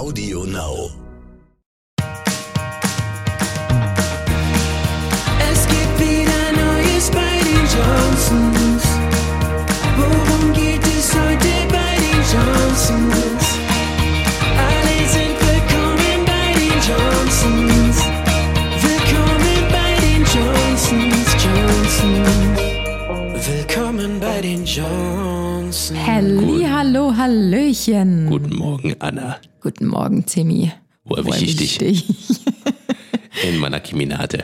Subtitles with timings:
[0.00, 0.90] Audio Now.
[5.52, 8.84] Es gibt wieder Neues bei den Johnsons.
[9.98, 13.44] Worum geht es heute bei den Johnsons?
[14.70, 17.98] Alle sind willkommen bei den Johnsons.
[18.80, 22.56] Willkommen bei den Johnsons, Johnsons.
[23.46, 25.09] Willkommen bei den Johnsons.
[27.30, 28.26] Hallöchen.
[28.26, 29.36] Guten Morgen, Anna.
[29.60, 30.72] Guten Morgen, Timmy.
[31.04, 31.78] Wo erwische ich dich?
[31.78, 32.04] dich?
[33.48, 34.42] In meiner Kiminate.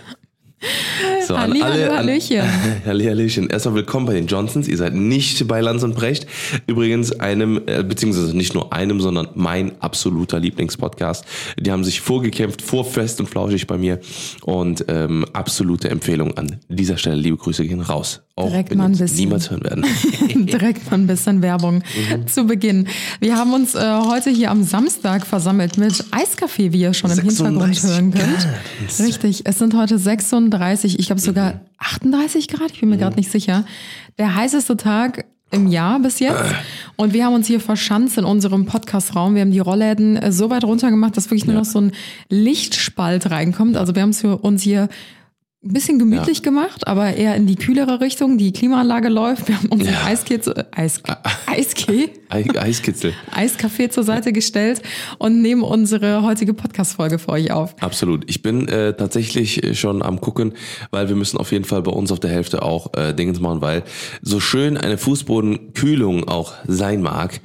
[1.27, 2.45] So, Halli, hallo, Hallöchen.
[2.87, 3.51] Halli, Hallöchen.
[3.51, 4.69] Erstmal willkommen bei den Johnsons.
[4.69, 6.29] Ihr seid nicht bei Lanz und Brecht.
[6.69, 11.25] Übrigens einem, äh, beziehungsweise nicht nur einem, sondern mein absoluter Lieblingspodcast.
[11.59, 13.99] Die haben sich vorgekämpft, vor Fest und Flauschig bei mir.
[14.43, 17.17] Und ähm, absolute Empfehlung an dieser Stelle.
[17.17, 18.23] Liebe Grüße gehen raus.
[18.39, 19.17] Auch Direkt mal ein bisschen.
[19.17, 19.85] niemals hören werden.
[20.47, 22.27] Direkt mal ein bisschen Werbung Mhm.
[22.27, 22.87] zu Beginn.
[23.19, 27.19] Wir haben uns äh, heute hier am Samstag versammelt mit Eiskaffee, wie ihr schon im
[27.19, 28.39] Hintergrund 36 hören könnt.
[28.41, 29.07] Grad.
[29.07, 31.61] Richtig, es sind heute 36, ich glaube sogar Mhm.
[31.79, 33.65] 38 Grad, ich bin mir gerade nicht sicher.
[34.19, 36.43] Der heißeste Tag im Jahr bis jetzt.
[36.97, 39.35] Und wir haben uns hier verschanzt in unserem Podcastraum.
[39.35, 41.93] Wir haben die Rollläden äh, so weit runtergemacht, dass wirklich nur noch so ein
[42.29, 43.79] Lichtspalt reinkommt.
[43.79, 44.89] Also wir haben es für uns hier
[45.67, 48.39] ein bisschen gemütlich gemacht, aber eher in die kühlere Richtung.
[48.39, 49.49] Die Klimaanlage läuft.
[49.49, 50.05] Wir haben unseren Ja.
[50.07, 51.03] Eiskee, zu, Eis,
[51.47, 53.13] Eiskee, Ei- Eiskitzel.
[53.33, 54.83] Eiskaffee zur Seite gestellt
[55.19, 57.75] und nehmen unsere heutige Podcast-Folge für euch auf.
[57.81, 58.29] Absolut.
[58.31, 60.55] Ich bin äh, tatsächlich äh, schon am gucken,
[60.91, 63.61] weil wir müssen auf jeden Fall bei uns auf der Hälfte auch äh, Dinge machen,
[63.61, 63.83] weil
[64.23, 67.41] so schön eine Fußbodenkühlung auch sein mag,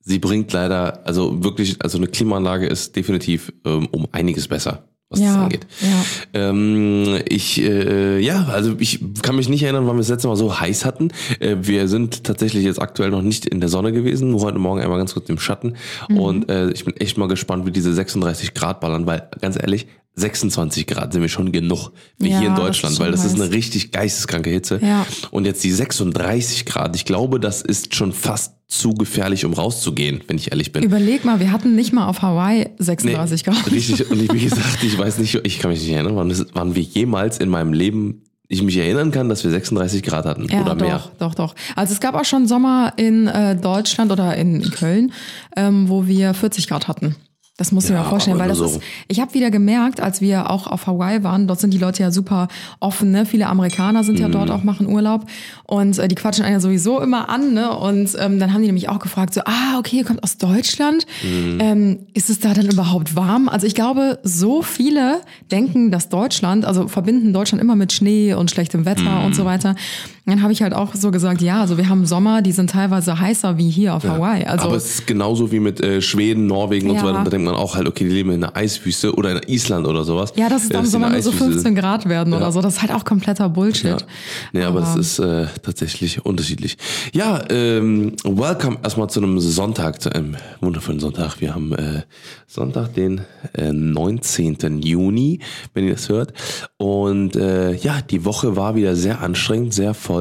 [0.00, 4.84] sie bringt leider, also wirklich, also eine Klimaanlage ist definitiv ähm, um einiges besser.
[5.12, 5.66] Was das Ja, angeht.
[5.80, 6.04] ja.
[6.50, 10.36] Ähm, ich, äh, ja, also ich kann mich nicht erinnern, wann wir das letzte Mal
[10.36, 11.10] so heiß hatten.
[11.38, 14.80] Äh, wir sind tatsächlich jetzt aktuell noch nicht in der Sonne gewesen, nur heute Morgen
[14.80, 15.74] einmal ganz kurz im Schatten.
[16.08, 16.18] Mhm.
[16.18, 19.86] Und äh, ich bin echt mal gespannt, wie diese 36 Grad ballern, weil ganz ehrlich,
[20.14, 23.24] 26 Grad sind wir schon genug wie Ja, hier in das Deutschland, ist weil das
[23.24, 23.52] ist eine heiß.
[23.52, 24.78] richtig geisteskranke Hitze.
[24.82, 25.06] Ja.
[25.30, 30.22] Und jetzt die 36 Grad, ich glaube, das ist schon fast zu gefährlich, um rauszugehen,
[30.28, 30.82] wenn ich ehrlich bin.
[30.82, 33.70] Überleg mal, wir hatten nicht mal auf Hawaii 36 Grad.
[33.70, 36.74] Richtig, und ich, wie gesagt, ich weiß nicht, ich kann mich nicht erinnern, wann, wann
[36.74, 40.62] wir jemals in meinem Leben, ich mich erinnern kann, dass wir 36 Grad hatten Ja,
[40.62, 41.04] oder doch, mehr.
[41.18, 41.54] doch, doch.
[41.76, 45.12] Also es gab auch schon Sommer in äh, Deutschland oder in Köln,
[45.56, 47.16] ähm, wo wir 40 Grad hatten.
[47.62, 48.64] Das muss ich Ja, mir vorstellen, weil das so.
[48.64, 52.02] ist, ich habe wieder gemerkt, als wir auch auf Hawaii waren, dort sind die Leute
[52.02, 52.48] ja super
[52.80, 53.24] offen, ne?
[53.24, 54.32] Viele Amerikaner sind ja Mhm.
[54.32, 55.26] dort auch, machen Urlaub
[55.64, 57.70] und äh, die quatschen einen ja sowieso immer an, ne?
[57.76, 61.06] Und ähm, dann haben die nämlich auch gefragt, so, ah, okay, ihr kommt aus Deutschland.
[61.22, 61.58] Mhm.
[61.60, 63.48] Ähm, ist es da dann überhaupt warm?
[63.48, 65.20] Also ich glaube, so viele
[65.52, 69.24] denken, dass Deutschland, also verbinden Deutschland immer mit Schnee und schlechtem Wetter Mhm.
[69.26, 69.76] und so weiter.
[70.24, 73.18] Dann habe ich halt auch so gesagt, ja, also wir haben Sommer, die sind teilweise
[73.18, 74.44] heißer wie hier auf Hawaii.
[74.44, 77.12] Also aber es ist genauso wie mit äh, Schweden, Norwegen und so Ja.
[77.12, 77.24] weiter.
[77.24, 80.04] Da denkt man auch halt, okay, die leben in einer Eiswüste oder in Island oder
[80.04, 80.32] sowas.
[80.36, 82.52] ja, dass es Äh, dann im Sommer nur so Eiswüste 15 Grad werden oder Ja.
[82.52, 82.60] so.
[82.62, 83.84] Das ist halt auch kompletter Bullshit.
[83.84, 83.96] Ja.
[84.52, 86.78] Nee, aber, das ist äh, tatsächlich unterschiedlich.
[87.12, 91.40] Ja, ähm, welcome erstmal zu einem Sonntag, zu einem wundervollen Sonntag.
[91.40, 92.02] Wir haben äh,
[92.46, 93.22] Sonntag, den
[93.54, 94.82] äh, 19.
[94.82, 95.40] Juni,
[95.74, 96.32] wenn ihr das hört.
[96.76, 100.11] Und äh, ja, die Woche war wieder sehr anstrengend, sehr voll.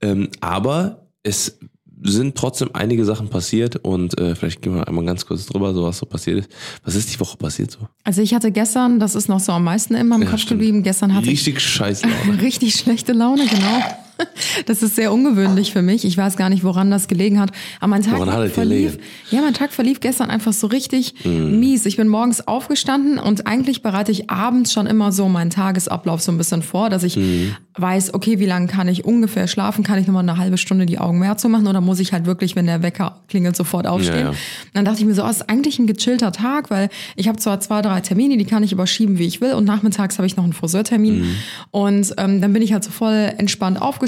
[0.00, 1.58] Ähm, aber es
[2.02, 5.84] sind trotzdem einige Sachen passiert und äh, vielleicht gehen wir einmal ganz kurz drüber, so
[5.84, 6.50] was so passiert ist.
[6.84, 7.78] Was ist die Woche passiert so?
[8.02, 10.82] Also ich hatte gestern, das ist noch so am meisten in meinem Ja, Kopf geblieben,
[10.82, 12.42] gestern hatte ich Richtig scheiß Laune.
[12.42, 13.82] Richtig schlechte Laune, genau.
[14.66, 16.04] Das ist sehr ungewöhnlich für mich.
[16.04, 17.50] Ich weiß gar nicht, woran das gelegen hat.
[17.80, 18.98] Aber mein Tag verlief,
[19.30, 21.58] ja, mein Tag verlief gestern einfach so richtig Mhm.
[21.60, 21.84] mies.
[21.86, 26.30] Ich bin morgens aufgestanden und eigentlich bereite ich abends schon immer so meinen Tagesablauf so
[26.32, 27.56] ein bisschen vor, dass ich Mhm.
[27.76, 29.82] weiß, okay, wie lange kann ich ungefähr schlafen?
[29.82, 32.24] Kann ich nochmal eine halbe Stunde die Augen mehr zu machen oder muss ich halt
[32.26, 34.18] wirklich, wenn der Wecker klingelt, sofort aufstehen?
[34.26, 34.34] Ja, ja.
[34.74, 37.58] Dann dachte ich mir so, oh, ist eigentlich ein gechillter Tag, weil ich habe zwar
[37.60, 39.54] zwei, drei Termine, die kann ich überschieben, wie ich will.
[39.54, 41.22] Und nachmittags habe ich noch einen Friseurtermin.
[41.22, 41.34] Mhm.
[41.72, 44.03] Und ähm, dann bin ich halt so voll entspannt aufgestanden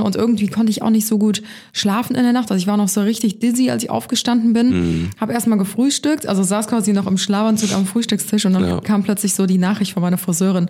[0.00, 2.50] und irgendwie konnte ich auch nicht so gut schlafen in der Nacht.
[2.50, 4.70] Also ich war noch so richtig dizzy, als ich aufgestanden bin.
[4.70, 5.10] Mhm.
[5.20, 8.80] Habe erstmal gefrühstückt, also saß quasi noch im Schlafanzug am Frühstückstisch und dann Ja.
[8.80, 10.68] kam plötzlich so die Nachricht von meiner Friseurin.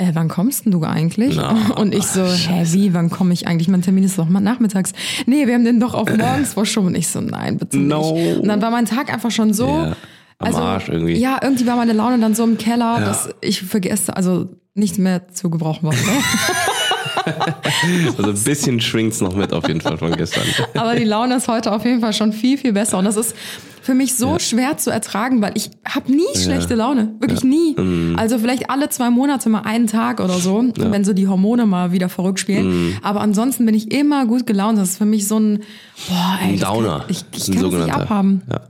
[0.00, 1.34] Äh, wann kommst denn du eigentlich?
[1.36, 3.66] Na, und ich so, hä, wie, wann komme ich eigentlich?
[3.68, 4.92] Mein Termin ist doch mal nachmittags.
[5.26, 6.88] Nee, wir haben den doch auf morgens verschoben.
[6.88, 7.88] Und ich so, nein, bitte nicht.
[7.88, 8.10] No.
[8.40, 9.66] Und dann war mein Tag einfach schon so.
[9.66, 9.96] Ja,
[10.38, 11.14] am Arsch irgendwie.
[11.14, 14.98] Also, Ja, irgendwie war meine Laune dann so im Keller, dass ich vergesse, also nichts
[14.98, 15.92] mehr zu gebrauchen war.
[15.94, 15.98] Ne?
[18.16, 20.44] Also ein bisschen schwingt's noch mit auf jeden Fall von gestern.
[20.74, 22.98] Aber die Laune ist heute auf jeden Fall schon viel, viel besser.
[22.98, 23.34] Und das ist
[23.88, 27.74] für mich so schwer zu ertragen, weil ich habe nie schlechte Laune, wirklich nie.
[27.74, 28.16] Mhm.
[28.18, 31.90] Also vielleicht alle zwei Monate mal einen Tag oder so, wenn so die Hormone mal
[31.90, 32.66] wieder verrückt spielen.
[32.66, 32.96] Mhm.
[33.00, 34.76] Aber ansonsten bin ich immer gut gelaunt.
[34.76, 35.60] Das ist für mich so ein,
[36.06, 36.98] boah, ey, Ein Downer.
[36.98, 38.42] Kann, ich ich Ein kann das nicht abhaben.
[38.50, 38.60] Ja.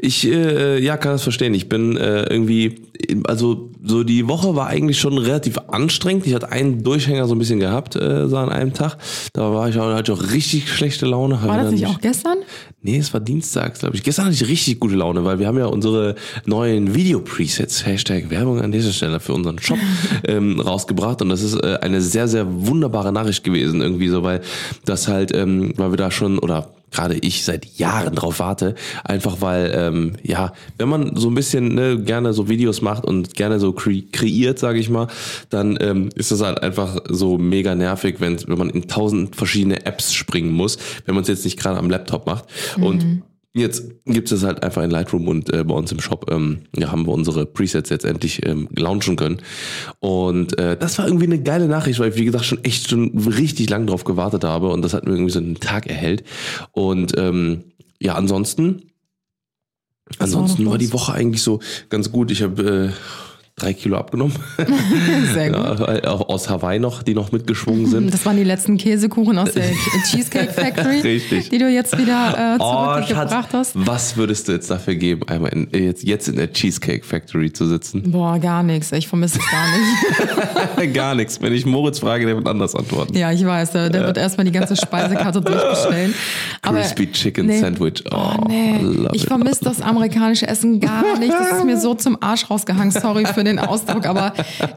[0.00, 1.54] Ich äh, ja, kann das verstehen.
[1.54, 2.82] Ich bin äh, irgendwie,
[3.24, 6.26] also so die Woche war eigentlich schon relativ anstrengend.
[6.26, 8.98] Ich hatte einen Durchhänger so ein bisschen gehabt, äh, so an einem Tag.
[9.32, 11.40] Da war ich auch, hatte ich auch richtig schlechte Laune.
[11.42, 12.38] War das nicht auch gestern?
[12.82, 14.02] Nee, es war Dienstags, glaube ich.
[14.02, 16.14] Gestern hatte ich richtig gute Laune, weil wir haben ja unsere
[16.44, 19.78] neuen Video-Presets, Hashtag Werbung an dieser Stelle für unseren Shop,
[20.24, 21.22] ähm, rausgebracht.
[21.22, 24.40] Und das ist äh, eine sehr, sehr wunderbare Nachricht gewesen, irgendwie so, weil
[24.84, 28.74] das halt, ähm, weil wir da schon, oder gerade ich seit Jahren drauf warte,
[29.04, 33.34] einfach weil, ähm, ja, wenn man so ein bisschen ne, gerne so Videos macht und
[33.34, 35.08] gerne so kre kreiert, sage ich mal,
[35.50, 39.86] dann ähm, ist das halt einfach so mega nervig, wenn, wenn man in tausend verschiedene
[39.86, 42.44] Apps springen muss, wenn man es jetzt nicht gerade am Laptop macht.
[42.80, 43.22] Und
[43.58, 46.90] Jetzt gibt es halt einfach in Lightroom und äh, bei uns im Shop ähm, ja,
[46.90, 49.42] haben wir unsere Presets jetzt endlich ähm, launchen können.
[50.00, 53.16] Und äh, das war irgendwie eine geile Nachricht, weil ich, wie gesagt, schon echt schon
[53.18, 56.24] richtig lang drauf gewartet habe und das hat mir irgendwie so einen Tag erhellt.
[56.72, 57.64] Und ähm,
[58.00, 58.82] ja, ansonsten,
[60.18, 60.92] ansonsten war die?
[60.92, 61.60] Woche eigentlich so
[61.90, 62.30] ganz gut.
[62.30, 63.27] Ich habe äh,
[63.58, 64.34] drei Kilo abgenommen.
[65.34, 65.78] Sehr gut.
[65.80, 68.12] ja, auch aus Hawaii noch, die noch mitgeschwungen sind.
[68.14, 69.64] Das waren die letzten Käsekuchen aus der
[70.10, 71.50] Cheesecake Factory, Richtig.
[71.50, 73.72] die du jetzt wieder äh, Oh, zurückgebracht Schatz, hast.
[73.74, 77.66] was würdest du jetzt dafür geben, einmal in, jetzt, jetzt in der Cheesecake Factory zu
[77.66, 78.10] sitzen?
[78.10, 78.92] Boah, gar nichts.
[78.92, 79.66] Ich vermisse es gar
[80.86, 80.94] nicht.
[80.94, 81.40] Gar nichts.
[81.42, 83.16] Wenn ich Moritz frage, der wird anders antworten.
[83.16, 86.14] Ja, ich weiß, der, der wird erstmal die ganze Speisekarte durchbestellen.
[86.62, 88.04] Aber, Crispy Chicken Sandwich.
[88.10, 91.32] Oh, nee, love ich vermisse das amerikanische Essen gar nicht.
[91.32, 92.90] Das ist mir so zum Arsch rausgehangen.
[92.92, 94.32] Sorry für den Ausdruck, aber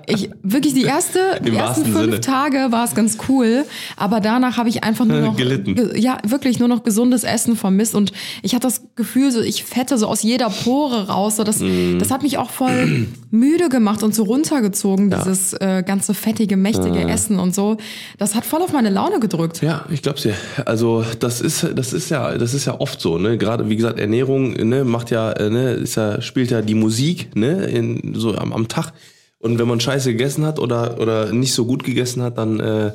[0.07, 2.21] ich wirklich die erste, die Im ersten fünf Sinne.
[2.21, 3.65] Tage war es ganz cool,
[3.97, 5.75] aber danach habe ich einfach nur noch Gelitten.
[5.75, 8.11] ge- ja wirklich nur noch gesundes Essen vermisst und
[8.43, 11.37] ich hatte das Gefühl, so ich fette so aus jeder Pore raus.
[11.37, 11.97] So das, Mm.
[11.99, 15.09] das hat mich auch voll müde gemacht und so runtergezogen.
[15.09, 17.77] Dieses äh, ganze fettige, mächtige Essen und so.
[18.17, 19.61] Das hat voll auf meine Laune gedrückt.
[19.61, 20.33] Ja, ich glaub's dir.
[20.65, 23.37] Also das ist, das ist ja, das ist ja oft so, ne?
[23.37, 27.35] Gerade wie gesagt, Ernährung, ne, macht ja, äh, ne, ist ja, spielt ja die Musik,
[27.35, 28.93] ne, in, so am, am Tag.
[29.39, 32.91] Und wenn man Scheiße gegessen hat oder oder nicht so gut gegessen hat, dann äh,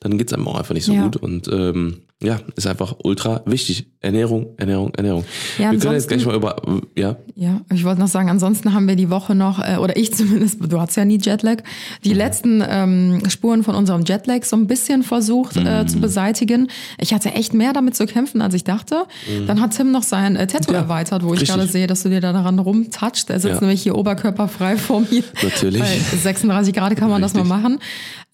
[0.00, 1.04] dann geht's einem auch einfach nicht so Ja.
[1.04, 1.16] gut.
[1.16, 3.86] Und ähm, ja, ist einfach ultra wichtig.
[4.00, 5.24] Ernährung, Ernährung, Ernährung.
[5.58, 6.56] Ja, wir können jetzt gleich mal über,
[6.96, 10.12] ja, Ja, ich wollte noch sagen, ansonsten haben wir die Woche noch, äh, oder ich
[10.14, 11.58] zumindest, du hast ja nie Jetlag,
[12.04, 12.16] die Mhm.
[12.16, 15.66] letzten ähm, Spuren von unserem Jetlag so ein bisschen versucht Mhm.
[15.66, 16.68] äh, zu beseitigen.
[16.98, 19.04] Ich hatte echt mehr damit zu kämpfen, als ich dachte.
[19.46, 20.74] Dann hat Tim noch sein äh, Tattoo Mhm.
[20.76, 21.56] Ja, erweitert, wo ich richtig.
[21.56, 23.30] gerade sehe, dass du dir da daran rumtatscht.
[23.30, 23.60] Er sitzt Ja.
[23.60, 25.22] nämlich hier oberkörperfrei vor mir.
[25.42, 25.80] Natürlich.
[25.82, 27.56] Bei 36 Grad kann man das mal Richtig.
[27.62, 27.78] machen.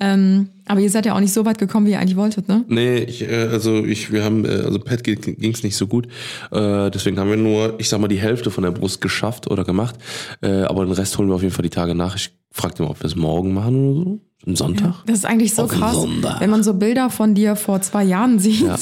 [0.01, 2.65] Ähm, aber ihr seid ja auch nicht so weit gekommen, wie ihr eigentlich wolltet, ne?
[2.69, 6.07] Nee, ich, äh, also ich, wir haben, äh, also Pat ging es nicht so gut.
[6.51, 9.65] Äh, deswegen haben wir nur, ich sag mal, die Hälfte von der Brust geschafft oder
[9.65, 9.97] gemacht.
[10.43, 12.17] Äh, aber den Rest holen wir auf jeden Fall die Tage nach.
[12.17, 14.21] Ich fragte mal, ob wir es morgen machen oder so.
[14.47, 14.95] Am Sonntag.
[15.05, 16.41] Das ist eigentlich so Auf krass, Sonntag.
[16.41, 18.79] wenn man so Bilder von dir vor zwei Jahren sieht Ja.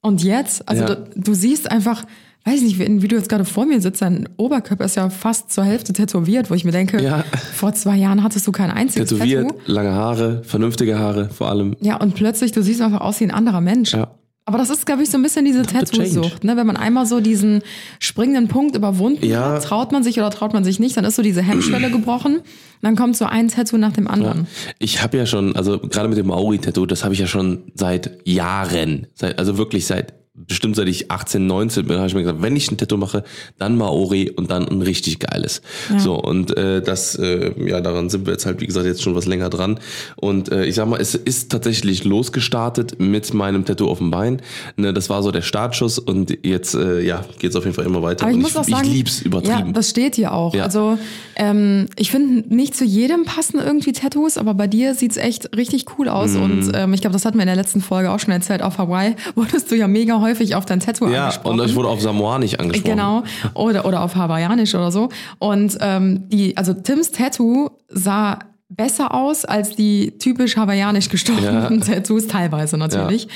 [0.00, 0.94] und jetzt, also Ja.
[0.96, 2.02] du, du siehst einfach,
[2.48, 5.64] weiß nicht, wie, du jetzt gerade vor mir sitzt, dein Oberkörper ist ja fast zur
[5.64, 7.24] Hälfte tätowiert, wo ich mir denke, Ja.
[7.54, 9.60] vor zwei Jahren hattest du kein einziges Tätowiert, Tattoo.
[9.72, 11.76] lange Haare, vernünftige Haare vor allem.
[11.80, 13.92] Ja, und plötzlich, du siehst einfach aus wie ein anderer Mensch.
[13.92, 14.12] Ja.
[14.44, 15.60] Aber das ist, glaube ich, so ein bisschen diese.
[15.60, 16.42] Tattoo-Sucht.
[16.42, 16.56] Ne?
[16.56, 17.60] Wenn man einmal so diesen
[17.98, 19.50] springenden Punkt überwunden Ja.
[19.56, 22.38] hat, traut man sich oder traut man sich nicht, dann ist so diese Hemmschwelle gebrochen.
[22.80, 24.46] Dann kommt so ein Tattoo nach dem anderen.
[24.78, 28.26] Ich habe ja schon, also gerade mit dem Maori-Tattoo, das habe ich ja schon seit
[28.26, 30.14] Jahren, seit, also wirklich seit
[30.46, 33.24] bestimmt seit ich 18, 19 bin, habe ich mir gesagt, wenn ich ein Tattoo mache,
[33.58, 35.62] dann Maori und dann ein richtig geiles.
[35.98, 39.14] So und äh, das, äh, ja, daran sind wir jetzt halt wie gesagt jetzt schon
[39.14, 39.80] was länger dran.
[40.16, 44.42] Und äh, ich sag mal, es ist tatsächlich losgestartet mit meinem Tattoo auf dem Bein.
[44.76, 48.02] Ne, das war so der Startschuss und jetzt, äh, ja, geht's auf jeden Fall immer
[48.02, 48.24] weiter.
[48.24, 49.68] Aber ich muss auch sagen, ich lieb's übertrieben.
[49.68, 50.54] Ja, das steht hier auch.
[50.54, 50.64] Ja.
[50.64, 50.98] Also
[51.36, 55.86] ähm, ich finde, nicht zu jedem passen irgendwie Tattoos, aber bei dir sieht's echt richtig
[55.98, 56.32] cool aus.
[56.32, 56.42] Mhm.
[56.42, 58.62] Und ähm, ich glaube, das hatten wir in der letzten Folge auch schon erzählt.
[58.62, 61.60] Auf Hawaii wurdest du ja mega häufig auf dein Tattoo ja, angesprochen.
[61.60, 62.90] und ich wurde auf Samoanisch angesprochen.
[62.96, 63.22] Genau,
[63.54, 65.08] oder, oder auf Hawaiianisch oder so.
[65.38, 68.38] Und ähm, die, also Tims Tattoo sah
[68.70, 73.26] besser aus als die typisch hawaiianisch gestochenen Tattoos, teilweise natürlich.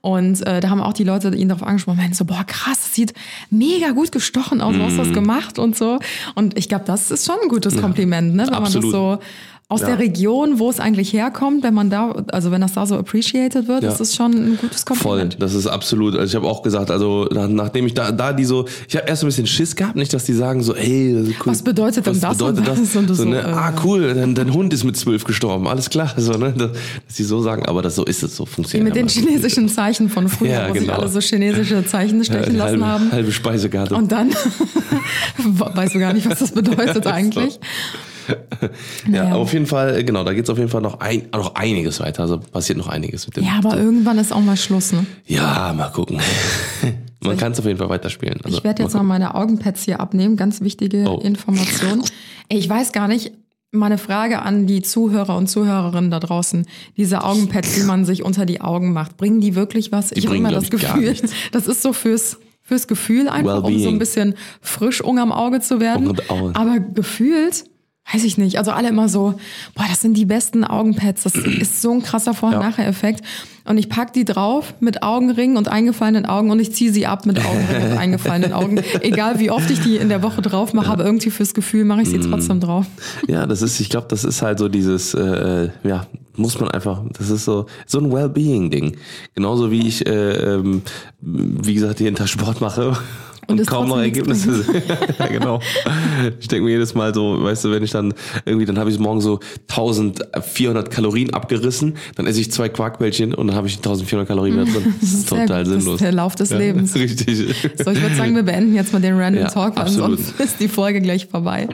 [0.00, 2.94] Und äh, da haben auch die Leute ihn darauf angesprochen, meinen so, boah, krass, das
[2.94, 3.14] sieht
[3.50, 4.98] mega gut gestochen aus, du hast Mhm.
[4.98, 6.00] das gemacht und so.
[6.34, 8.46] Und ich glaube, das ist schon ein gutes Kompliment, ne?
[8.48, 8.92] wenn absolut.
[8.92, 9.24] man das so
[9.70, 9.86] aus ja.
[9.86, 13.68] der Region, wo es eigentlich herkommt, wenn man da, also wenn das da so appreciated
[13.68, 13.88] wird, Ja.
[13.90, 15.36] das ist schon ein gutes Voll, Kompliment.
[15.40, 16.14] das ist absolut.
[16.16, 19.06] Also ich habe auch gesagt, also nach, nachdem ich da, da die so, ich habe
[19.08, 21.34] erst ein bisschen Schiss gehabt, nicht, dass die sagen so, ey, das cool.
[21.46, 22.78] Was bedeutet denn was das bedeutet das?
[22.80, 22.96] das?
[22.96, 23.38] Und so, so, ne?
[23.38, 26.70] äh, ah cool, dein, dein Hund ist mit zwölf gestorben, alles klar, so ne, dass,
[27.16, 28.88] die so sagen, aber das so ist es, so funktioniert.
[28.88, 30.94] mit den chinesischen Zeichen von früher, Ja, wo sich genau.
[30.94, 33.12] alle so chinesische Zeichen stechen Äh, lassen halbe, haben.
[33.12, 33.94] halbe Speisekarte.
[33.94, 34.30] Und dann
[35.38, 37.54] weißt du gar nicht, was das bedeutet eigentlich.
[37.54, 37.60] ja,
[39.06, 39.34] naja.
[39.34, 42.22] auf jeden Fall, äh, genau, da geht's auf jeden Fall noch, ein, noch einiges weiter.
[42.22, 43.44] Also passiert noch einiges mit dem.
[43.44, 45.06] Ja, aber irgendwann ist auch mal Schluss, ne?
[45.26, 46.20] Ja, mal gucken.
[47.22, 48.40] Man kann es auf jeden Fall weiterspielen.
[48.42, 51.18] Also, Ich werde jetzt mal noch meine Augenpads hier abnehmen, ganz wichtige Oh.
[51.18, 52.02] Information.
[52.48, 53.32] Ey, Ich weiß gar nicht,
[53.72, 58.46] meine Frage an die Zuhörer und Zuhörerinnen da draußen, diese Augenpads, die man sich unter
[58.46, 60.12] die Augen macht, bringen die wirklich was?
[60.12, 61.14] ich habe immer das Gefühl,
[61.52, 65.80] das ist so fürs fürs Gefühl einfach, um so ein bisschen Frischung am Auge zu
[65.80, 66.06] werden.
[66.08, 66.22] Um die.
[66.54, 67.64] Aber gefühlt,
[68.12, 69.34] weiß ich nicht, also alle immer so,
[69.74, 73.22] boah, das sind die besten Augenpads, das ist so ein krasser Vorher-Nachher-Effekt.
[73.64, 77.24] Und ich pack die drauf mit Augenringen und eingefallenen Augen und ich ziehe sie ab
[77.26, 78.82] mit Augenringen und eingefallenen Augen.
[79.00, 82.02] Egal wie oft ich die in der Woche drauf mache, aber irgendwie fürs Gefühl mache
[82.02, 82.30] ich sie Mm.
[82.30, 82.86] trotzdem drauf.
[83.28, 87.02] Ja, das ist, ich glaube, das ist halt so dieses, äh, ja, muss man einfach,
[87.16, 88.96] das ist so so ein Wellbeing-Ding.
[89.34, 90.82] Genauso wie ich, äh, ähm,
[91.20, 92.96] wie gesagt, jeden Tag Sport mache
[93.52, 94.64] und, es kaum noch Ergebnisse.
[95.18, 95.60] ja, genau.
[96.40, 98.14] Ich denke mir jedes Mal so, weißt du, wenn ich dann
[98.44, 103.46] irgendwie, dann habe ich morgen so 1400 Kalorien abgerissen, dann esse ich zwei Quarkbällchen und
[103.48, 104.94] dann habe ich 1400 Kalorien mehr drin.
[105.00, 105.98] Das ist total gut, das ist sinnlos.
[106.00, 106.94] der Lauf des Ja, Lebens.
[107.00, 107.26] Richtig.
[107.84, 110.60] So, ich würde sagen, wir beenden jetzt mal den Random Ja, Talk, weil sonst ist
[110.60, 111.68] die Folge gleich vorbei.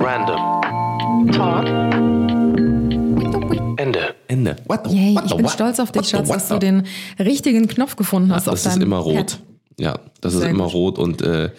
[0.00, 1.30] Random.
[1.32, 1.66] Talk.
[3.76, 4.14] Ende.
[4.28, 4.56] Ende.
[4.66, 5.52] What the, Yay, what ich the bin what?
[5.52, 6.84] stolz auf dich, Schatz, dass du den
[7.18, 9.16] richtigen Knopf gefunden hast auf Das ist immer rot.
[9.16, 9.38] Pad.
[9.78, 10.74] Ja, das ist Sehr immer gut.
[10.74, 11.50] rot und äh,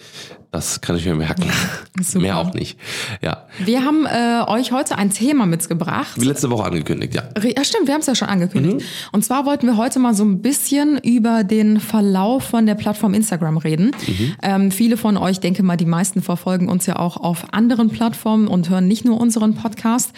[0.56, 1.44] das kann ich mir merken.
[2.00, 2.20] Super.
[2.20, 2.78] Mehr auch nicht.
[3.22, 6.20] Ja, Wir haben äh, euch heute ein Thema mitgebracht.
[6.20, 7.22] wie letzte Woche angekündigt, ja.
[7.42, 8.78] Ja, stimmt, wir haben es ja schon angekündigt.
[8.78, 8.84] Mhm.
[9.12, 13.14] Und zwar wollten wir heute mal so ein bisschen über den Verlauf von der Plattform
[13.14, 13.92] Instagram reden.
[14.06, 14.34] Mhm.
[14.42, 18.48] Ähm, viele von euch, denke mal, die meisten verfolgen uns ja auch auf anderen Plattformen
[18.48, 20.12] und hören nicht nur unseren Podcast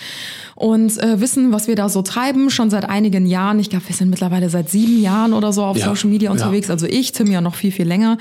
[0.55, 3.59] und äh, wissen, was wir da so treiben, schon seit einigen Jahren.
[3.59, 6.33] Ich glaube, wir sind mittlerweile seit sieben Jahren oder so auf Ja, Social Media ja.
[6.33, 6.71] unterwegs.
[6.71, 8.19] Also ich, Tim ja noch viel, viel länger.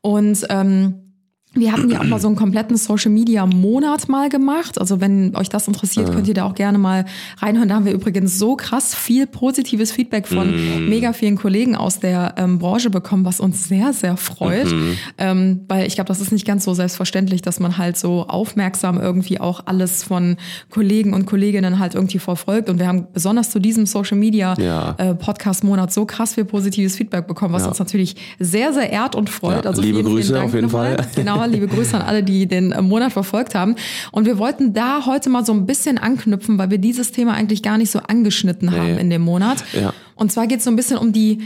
[0.00, 1.07] Und ähm,
[1.54, 4.78] wir hatten ja auch mal so einen kompletten Social Media Monat mal gemacht.
[4.80, 7.04] Also wenn euch das interessiert, könnt ihr da auch gerne mal
[7.38, 7.68] reinhören.
[7.68, 10.88] Da haben wir übrigens so krass viel positives Feedback von Mm.
[10.88, 14.66] mega vielen Kollegen aus der ähm, Branche bekommen, was uns sehr, sehr freut.
[14.70, 14.96] Mhm.
[15.18, 19.00] Ähm, weil ich glaube, das ist nicht ganz so selbstverständlich, dass man halt so aufmerksam
[19.00, 20.36] irgendwie auch alles von
[20.70, 22.68] Kollegen und Kolleginnen halt irgendwie verfolgt.
[22.68, 24.94] Und wir haben besonders zu diesem Social Media Ja.
[24.98, 27.68] äh, Podcast Monat so krass viel positives Feedback bekommen, was Ja.
[27.68, 29.64] uns natürlich sehr, sehr ehrt und freut.
[29.64, 30.96] Ja, also liebe vielen, vielen Grüße Dank auf jeden nochmal.
[30.96, 31.06] Fall.
[31.16, 33.76] Genau, liebe Grüße an alle, die den äh, Monat verfolgt haben.
[34.12, 37.62] Und wir wollten da heute mal so ein bisschen anknüpfen, weil wir dieses Thema eigentlich
[37.62, 39.64] gar nicht so angeschnitten haben in dem Monat.
[39.72, 39.92] Ja.
[40.14, 41.38] Und zwar geht es so ein bisschen um die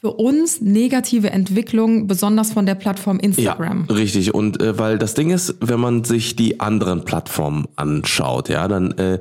[0.00, 3.86] für uns negative Entwicklung, besonders von der Plattform Instagram.
[3.88, 4.32] Ja, richtig.
[4.32, 8.92] Und äh, weil das Ding ist, wenn man sich die anderen Plattformen anschaut, ja, dann
[8.92, 9.18] äh,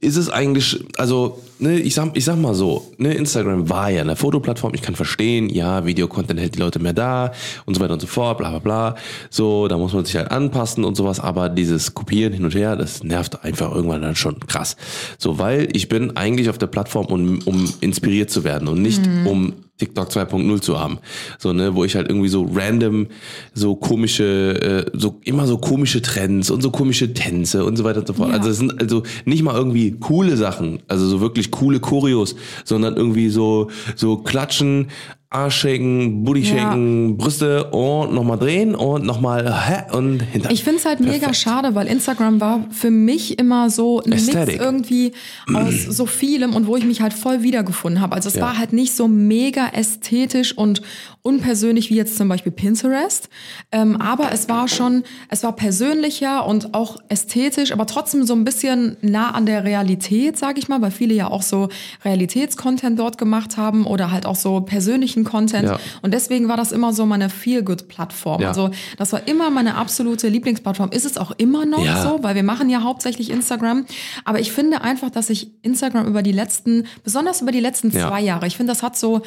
[0.00, 4.00] ist es eigentlich, also, ne, ich sag, ich sag mal so, ne, Instagram war ja
[4.00, 7.32] eine Fotoplattform, ich kann verstehen, ja, Videocontent hält die Leute mehr da
[7.66, 8.94] und so weiter und so fort, bla bla bla.
[9.30, 12.76] So, da muss man sich halt anpassen und sowas, aber dieses Kopieren hin und her,
[12.76, 14.76] das nervt einfach irgendwann dann schon krass.
[15.18, 19.02] So, weil ich bin eigentlich auf der Plattform, um, um inspiriert zu werden und nicht
[19.24, 20.98] um TikTok 2.0 zu haben.
[21.38, 23.08] So, ne, wo ich halt irgendwie so random
[23.52, 27.98] so komische, äh, so immer so komische Trends und so komische Tänze und so weiter
[28.00, 28.28] und so fort.
[28.28, 28.36] Ja.
[28.36, 32.96] Also es sind also nicht mal irgendwie coole Sachen, also so wirklich coole Choreos, sondern
[32.96, 34.86] irgendwie so, so klatschen,
[35.32, 36.46] Arsch shaken, Booty Ja.
[36.56, 40.50] shaken, Brüste und nochmal drehen und nochmal hä und hinter.
[40.50, 41.36] Ich finde es halt mega Perfekt.
[41.36, 45.12] schade, weil Instagram war für mich immer so ein Mix irgendwie
[45.54, 48.14] aus so vielem und wo ich mich halt voll wiedergefunden habe.
[48.14, 48.42] Also es Ja.
[48.42, 50.82] war halt nicht so mega ästhetisch und
[51.22, 53.28] unpersönlich wie jetzt zum Beispiel Pinterest,
[53.70, 58.44] ähm, aber es war schon, es war persönlicher und auch ästhetisch, aber trotzdem so ein
[58.44, 61.68] bisschen nah an der Realität, sage ich mal, weil viele ja auch so
[62.04, 65.68] Realitätscontent dort gemacht haben oder halt auch so persönlichen Content.
[65.68, 65.78] Ja.
[66.02, 68.42] Und deswegen war das immer so meine Feel-Good-Plattform.
[68.42, 68.48] Ja.
[68.48, 70.90] Also das war immer meine absolute Lieblingsplattform.
[70.90, 72.02] Ist es auch immer noch Ja.
[72.02, 73.86] so, weil wir machen ja hauptsächlich Instagram.
[74.24, 78.20] Aber ich finde einfach, dass sich Instagram über die letzten, besonders über die letzten zwei
[78.20, 79.22] Jahre, ich finde, das hat so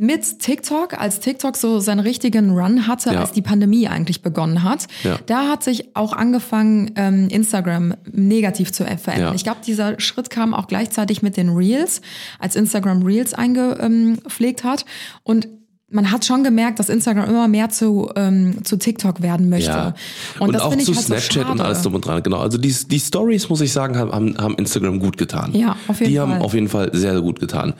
[0.00, 3.20] mit TikTok, als TikTok so seinen richtigen Run hatte, Ja.
[3.20, 5.18] als die Pandemie eigentlich begonnen hat, Ja.
[5.26, 9.30] da hat sich auch angefangen, ähm, Instagram negativ zu verändern.
[9.30, 9.34] Ja.
[9.34, 12.00] Ich glaube, dieser Schritt kam auch gleichzeitig mit den Reels,
[12.38, 14.84] als Instagram Reels eingepflegt hat.
[15.24, 15.48] Und
[15.90, 19.70] man hat schon gemerkt, dass Instagram immer mehr zu, ähm, zu TikTok werden möchte.
[19.70, 19.94] Ja.
[20.38, 21.64] Und, Und, das auch zu halt so Snapchat und schade.
[21.64, 22.22] alles drum und dran.
[22.22, 22.38] Genau.
[22.38, 25.54] Also die, die Stories, muss ich sagen, haben, haben Instagram gut getan.
[25.54, 26.28] Ja, auf jeden die Fall.
[26.28, 27.72] haben auf jeden Fall sehr, sehr gut getan.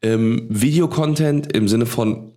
[0.00, 2.35] Ähm, Videocontent im Sinne von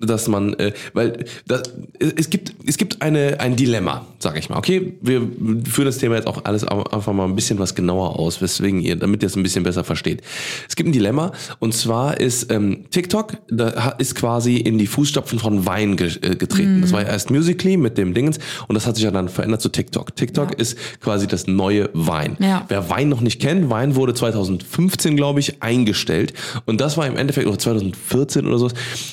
[0.00, 1.62] dass man, äh, weil das,
[1.98, 4.56] es gibt es gibt eine ein Dilemma, sage ich mal.
[4.56, 5.20] Okay, wir
[5.68, 8.96] führen das Thema jetzt auch alles einfach mal ein bisschen was genauer aus, weswegen ihr,
[8.96, 10.22] damit ihr es ein bisschen besser versteht.
[10.68, 15.38] Es gibt ein Dilemma und zwar ist ähm, TikTok, da ist quasi in die Fußstapfen
[15.38, 16.80] von Vine ge äh, getreten.
[16.82, 18.38] Das war ja erst Musically mit dem Dingens
[18.68, 20.16] und das hat sich ja dann verändert zu TikTok.
[20.16, 20.58] TikTok Ja.
[20.58, 22.36] ist quasi das neue Vine.
[22.38, 22.64] Ja.
[22.68, 26.32] Wer Vine noch nicht kennt, Vine wurde 2015, glaube ich, eingestellt.
[26.66, 28.70] Und das war im Endeffekt, oder 2014 oder so,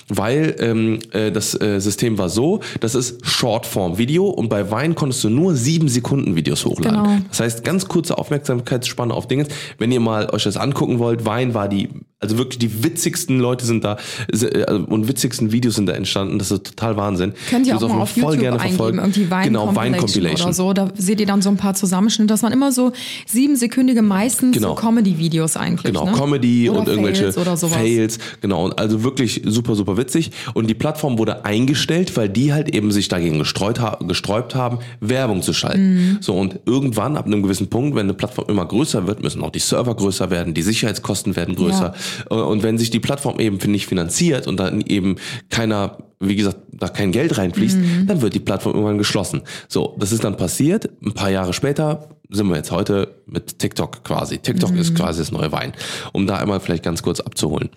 [0.08, 0.77] weil ähm,
[1.12, 5.56] äh, das äh, System war so, das ist Shortform-Video und bei Vine konntest du nur
[5.56, 7.04] sieben Sekunden Videos hochladen.
[7.04, 7.18] Genau.
[7.30, 9.46] Das heißt, ganz kurze Aufmerksamkeitsspanne auf Dinge.
[9.78, 13.66] Wenn ihr mal euch das angucken wollt, Vine war die, also wirklich die witzigsten Leute
[13.66, 13.98] sind da
[14.32, 16.40] äh, und witzigsten Videos sind da entstanden.
[16.40, 17.34] Das ist total Wahnsinn.
[17.50, 20.46] Könnt ihr auch würd's mal auf YouTube eingeben, irgendwie Vine, Genau, Vine Compilation.
[20.48, 20.74] oder so.
[20.74, 22.28] Da seht ihr dann so ein paar Zusammenschnitte.
[22.28, 22.92] Das waren immer so
[23.26, 24.70] siebensekündige, meistens Genau.
[24.70, 25.84] so Comedy-Videos eigentlich.
[25.84, 26.12] Genau, ne?
[26.14, 27.74] Comedy oder und irgendwelche Fails sowas.
[27.74, 30.32] Fails, genau, also wirklich super, super witzig.
[30.54, 34.80] Und die Plattform wurde eingestellt, weil die halt eben sich dagegen gestreut ha gesträubt haben,
[35.00, 35.96] Werbung zu schalten.
[35.96, 36.18] Mhm.
[36.22, 39.52] So, und irgendwann, ab einem gewissen Punkt, wenn eine Plattform immer größer wird, müssen auch
[39.52, 41.94] die Server größer werden, die Sicherheitskosten werden größer.
[42.30, 45.16] Und wenn sich die Plattform eben nicht finanziert und dann eben
[45.50, 48.08] keiner wie gesagt, da kein Geld reinfließt, Mhm.
[48.08, 49.42] dann wird die Plattform irgendwann geschlossen.
[49.68, 50.90] So, das ist dann passiert.
[51.06, 54.40] Ein paar Jahre später sind wir jetzt heute mit TikTok quasi.
[54.40, 55.72] TikTok ist quasi das neue Wein,
[56.12, 57.70] um da einmal vielleicht ganz kurz abzuholen.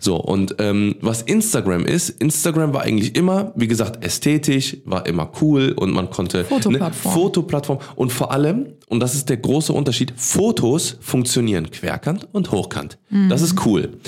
[0.00, 5.30] So, und ähm, was Instagram ist, Instagram war eigentlich immer, wie gesagt, ästhetisch, war immer
[5.42, 7.12] cool und man konnte Fotoplattform.
[7.14, 12.50] Ne, Fotoplattform und vor allem, und das ist der große Unterschied, Fotos funktionieren querkant und
[12.50, 12.96] hochkant.
[13.28, 13.98] Das ist cool.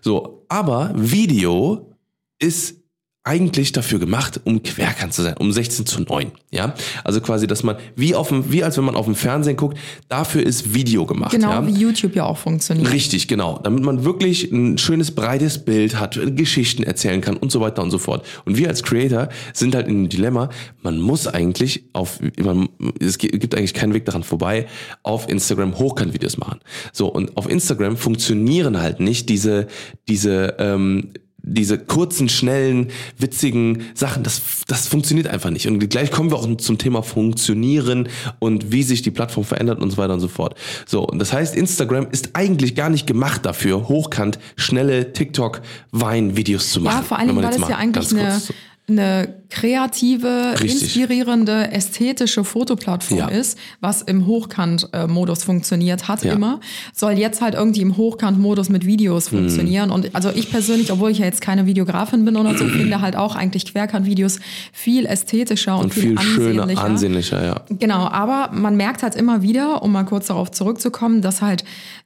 [0.00, 1.94] So, aber Video
[2.38, 2.79] ist
[3.22, 6.32] eigentlich dafür gemacht, um querkant zu sein, um 16 zu 9.
[6.50, 6.74] Ja,
[7.04, 9.76] also quasi, dass man wie auf dem, wie als wenn man auf dem Fernsehen guckt,
[10.08, 11.30] dafür ist Video gemacht.
[11.30, 11.66] Genau ja?
[11.66, 12.90] wie YouTube ja auch funktioniert.
[12.90, 13.60] Richtig, genau.
[13.62, 17.90] Damit man wirklich ein schönes, breites Bild hat, Geschichten erzählen kann und so weiter und
[17.90, 18.24] so fort.
[18.46, 20.48] Und wir als Creator sind halt in einem Dilemma,
[20.82, 24.66] man muss eigentlich auf, man, es gibt eigentlich keinen Weg daran vorbei,
[25.02, 26.60] auf Instagram Hochkant-Videos machen.
[26.94, 29.66] So, und auf Instagram funktionieren halt nicht diese,
[30.08, 35.66] diese, ähm, diese kurzen, schnellen, witzigen Sachen, das, das funktioniert einfach nicht.
[35.66, 39.90] Und gleich kommen wir auch zum Thema Funktionieren und wie sich die Plattform verändert und
[39.90, 40.54] so weiter und so fort.
[40.86, 46.80] So, und das heißt, Instagram ist eigentlich gar nicht gemacht dafür, hochkant, schnelle TikTok-Wein-Videos zu
[46.80, 46.98] machen.
[46.98, 48.40] Ja, vor weil jetzt es ja eigentlich eine,
[48.88, 50.82] eine kreative, Richtig.
[50.82, 53.28] inspirierende, ästhetische Fotoplattform Ja.
[53.28, 56.32] ist, was im Hochkant-Modus funktioniert, hat Ja.
[56.32, 56.58] immer,
[56.92, 59.36] soll jetzt halt irgendwie im Hochkant-Modus mit Videos Mhm.
[59.38, 59.90] funktionieren.
[59.90, 63.14] Und also ich persönlich, obwohl ich ja jetzt keine Videografin bin oder so, finde halt
[63.16, 64.40] auch eigentlich Querkant-Videos
[64.72, 66.84] viel ästhetischer und, und viel schöner, ansehnlicher.
[66.84, 67.60] ansehnlicher, ja.
[67.78, 71.64] Genau, aber man merkt halt immer wieder, um mal kurz darauf zurückzukommen, dass halt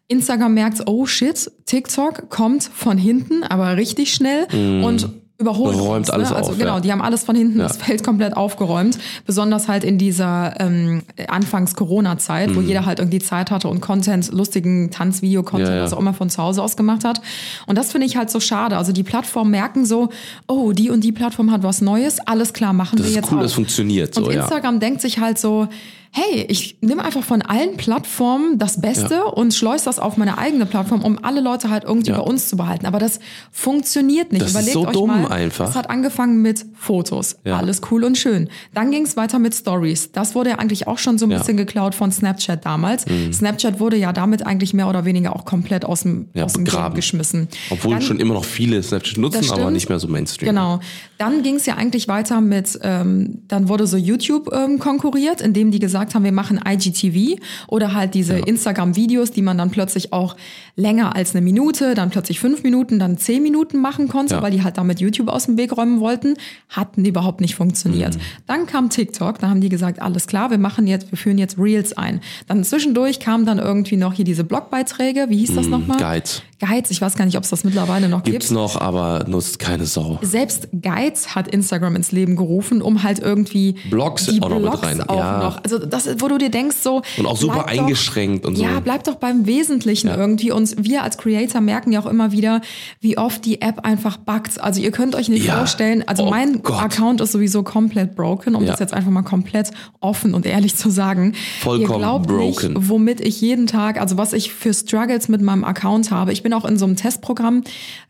[0.09, 4.47] Instagram merkt, oh shit, TikTok kommt von hinten, aber richtig schnell
[4.85, 5.09] und
[5.45, 5.77] überholt.
[5.77, 6.37] Räumt uns, alles ne?
[6.37, 6.81] Also auf, genau, ja.
[6.81, 7.69] die haben alles von hinten, Ja.
[7.69, 8.99] das Feld komplett aufgeräumt.
[9.27, 12.57] Besonders halt in dieser ähm, Anfangs-Corona-Zeit, Mhm.
[12.57, 16.31] wo jeder halt irgendwie Zeit hatte und Content, lustigen Tanzvideo-Content, Ja, was auch immer von
[16.31, 17.21] zu Hause aus gemacht hat.
[17.67, 18.77] Und das finde ich halt so schade.
[18.77, 20.09] Also die Plattformen merken so,
[20.47, 23.33] oh, die und die Plattform hat was Neues, alles klar, machen Das wir ist jetzt
[23.33, 23.43] cool, auch.
[23.43, 24.41] das funktioniert Und so, ja.
[24.43, 25.69] Instagram denkt sich halt so,
[26.17, 30.65] hey, ich nehme einfach von allen Plattformen das Beste und schleus das auf meine eigene
[30.65, 32.19] Plattform, um alle Leute halt irgendwie Ja.
[32.19, 32.87] bei uns zu behalten.
[32.87, 33.19] Aber das
[33.51, 34.43] funktioniert nicht.
[34.43, 35.71] Das ist Überlegt so euch dumm mal, einfach.
[35.71, 37.37] Es hat angefangen mit Fotos.
[37.45, 37.57] Ja.
[37.59, 38.49] Alles cool und schön.
[38.75, 40.13] Dann ging es weiter mit Stories.
[40.13, 41.39] Das wurde ja eigentlich auch schon so ein Ja.
[41.39, 41.41] Mhm.
[41.41, 43.07] bisschen geklaut von Snapchat damals.
[43.33, 46.65] Snapchat wurde ja damit eigentlich mehr oder weniger auch komplett aus dem, Ja, aus dem
[46.65, 46.95] Game begraben.
[46.95, 47.49] geschmissen.
[47.71, 50.49] Obwohl Dann- schon immer noch viele Snapchat nutzen, aber nicht mehr so Mainstream.
[50.51, 50.79] Genau.
[51.19, 55.71] Dann ging es ja eigentlich weiter mit, ähm, dann wurde so YouTube ähm, konkurriert, indem
[55.71, 60.35] die gesagt haben, wir machen IGTV oder halt diese Instagram-Videos, die man dann plötzlich auch
[60.77, 64.43] länger als eine Minute, dann plötzlich fünf Minuten, dann zehn Minuten machen konnte, Ja.
[64.43, 66.35] weil die halt damit YouTube aus dem Weg räumen wollten,
[66.69, 68.17] hatten überhaupt nicht funktioniert.
[68.17, 68.21] Mhm.
[68.49, 71.57] Dann kam TikTok, da haben die gesagt, alles klar, wir machen jetzt, wir führen jetzt
[71.59, 72.21] Reels ein.
[72.49, 75.99] Dann zwischendurch kamen dann irgendwie noch hier diese Blogbeiträge, wie hieß das nochmal?
[75.99, 76.43] Mhm, Guides.
[76.67, 78.59] Guides, ich weiß gar nicht, ob es das mittlerweile noch Gibt's gibt.
[78.59, 80.19] noch, aber nutzt keine Sau.
[80.23, 84.71] Selbst Guides hat Instagram ins Leben gerufen, um halt irgendwie Blogs die auch noch mit
[84.71, 85.39] Blogs rein, auch ja.
[85.39, 85.63] noch.
[85.63, 88.63] Also das, ist, wo du dir denkst so Und auch super eingeschränkt doch, und so.
[88.65, 90.17] Ja, bleib doch beim Wesentlichen Ja.
[90.17, 90.53] irgendwie.
[90.53, 92.61] Und wir als Creator merken ja auch immer wieder,
[93.01, 94.61] wie oft die App einfach buggt.
[94.61, 95.57] Also ihr könnt euch nicht Ja.
[95.59, 96.03] vorstellen.
[96.07, 96.83] Also Oh mein Gott.
[96.83, 100.91] Account ist sowieso komplett broken, um das jetzt einfach mal komplett offen und ehrlich zu
[100.91, 101.33] sagen.
[101.35, 102.75] ihr Vollkommen glaubt broken.
[102.75, 106.33] nicht, womit ich jeden Tag, also was ich für Struggles mit meinem Account habe.
[106.33, 107.63] Ich bin auch in so einem Testprogramm,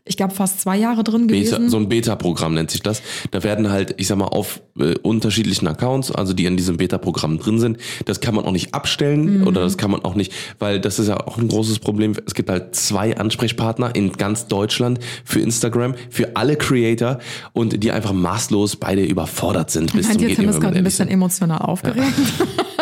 [0.05, 1.69] ich glaube fast zwei Jahre drin Beta, gewesen.
[1.69, 3.01] so ein Beta-Programm nennt sich das.
[3.31, 7.39] Da werden halt, ich sag mal, auf äh, unterschiedlichen Accounts, also die in diesem Beta-Programm
[7.39, 9.47] drin sind, das kann man auch nicht abstellen Mhm.
[9.47, 12.13] oder das kann man auch nicht, weil das ist ja auch ein großes Problem.
[12.25, 17.19] Es gibt halt zwei Ansprechpartner in ganz Deutschland für Instagram, für alle Creator
[17.53, 20.83] und die einfach maßlos beide überfordert sind bis Meint zum ihr, Tim ist gerade ein
[20.83, 22.13] bisschen emotional aufgeregt?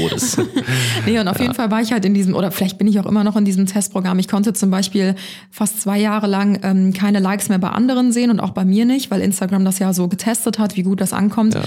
[0.00, 0.36] Todes.
[1.06, 3.06] Nee, und auf jeden Fall war ich halt in diesem, oder vielleicht bin ich auch
[3.06, 4.18] immer noch in diesem Testprogramm.
[4.18, 5.14] Ich konnte zum Beispiel
[5.50, 8.84] fast zwei Jahre lang ähm, keine Likes mehr bei anderen sehen und auch bei mir
[8.84, 11.54] nicht, weil Instagram das ja so getestet hat, wie gut das ankommt.
[11.54, 11.62] Ja.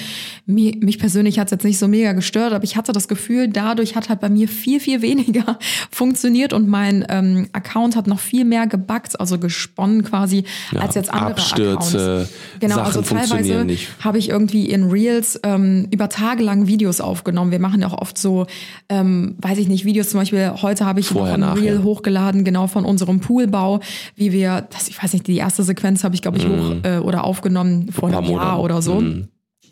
[0.47, 3.47] Mi- Mich persönlich hat es jetzt nicht so mega gestört, aber ich hatte das Gefühl,
[3.47, 5.57] dadurch hat halt bei mir viel, viel weniger
[5.91, 10.95] funktioniert und mein ähm, Account hat noch viel mehr gebackt, also gesponnen quasi, Ja, als
[10.95, 12.33] jetzt andere Abstürze, Accounts.
[12.59, 13.65] Genau, Sachen also teilweise
[14.03, 17.51] habe ich irgendwie in Reels ähm, über Tage lang Videos aufgenommen.
[17.51, 18.45] Wir machen ja auch oft so,
[18.89, 21.83] ähm, weiß ich nicht, Videos zum Beispiel, heute habe ich Vorher, noch ein Reel nachher.
[21.83, 23.79] hochgeladen, genau von unserem Poolbau,
[24.15, 26.97] wie wir, das, ich weiß nicht, die erste Sequenz habe ich, glaube ich, hoch äh,
[26.99, 28.13] oder aufgenommen vor Mhm.
[28.13, 29.01] paar einem Jahr oder so.
[29.01, 29.27] Mhm.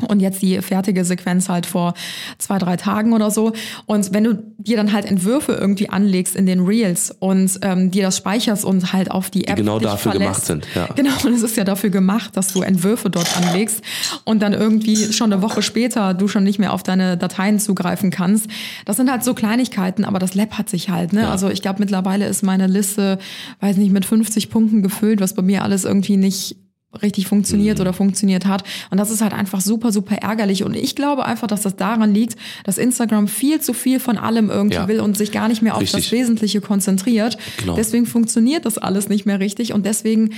[0.08, 1.94] Und jetzt die fertige Sequenz halt vor
[2.38, 3.54] zwei, drei Tagen oder so.
[3.86, 8.04] Und wenn du dir dann halt Entwürfe irgendwie anlegst in den Reels und ähm, dir
[8.04, 10.88] das speicherst und halt auf die App genau dich dafür verlässt, gemacht sind, ja.
[10.96, 13.82] Genau, und es ist ja dafür gemacht, dass du Entwürfe dort anlegst
[14.24, 18.12] und dann irgendwie schon eine Woche später du schon nicht mehr auf deine Dateien zugreifen
[18.12, 18.48] kannst.
[18.86, 21.22] Das sind halt so Kleinigkeiten, aber das Lab hat sich halt, ne?
[21.22, 21.32] Ja.
[21.32, 23.18] Also ich glaube mittlerweile ist meine Liste,
[23.60, 26.58] weiß nicht, mit 50 Punkten gefüllt, was bei mir alles irgendwie nicht
[27.02, 27.82] richtig funktioniert Mhm.
[27.82, 28.64] oder funktioniert hat.
[28.92, 30.64] Und das ist halt einfach super, super ärgerlich.
[30.64, 34.50] Und ich glaube einfach, dass das daran liegt, dass Instagram viel zu viel von allem
[34.50, 34.88] irgendwie Ja.
[34.88, 36.12] will und sich gar nicht mehr auf das Richtig.
[36.12, 37.38] Wesentliche konzentriert.
[37.60, 37.76] Genau.
[37.76, 40.32] Deswegen funktioniert das alles nicht mehr richtig und deswegen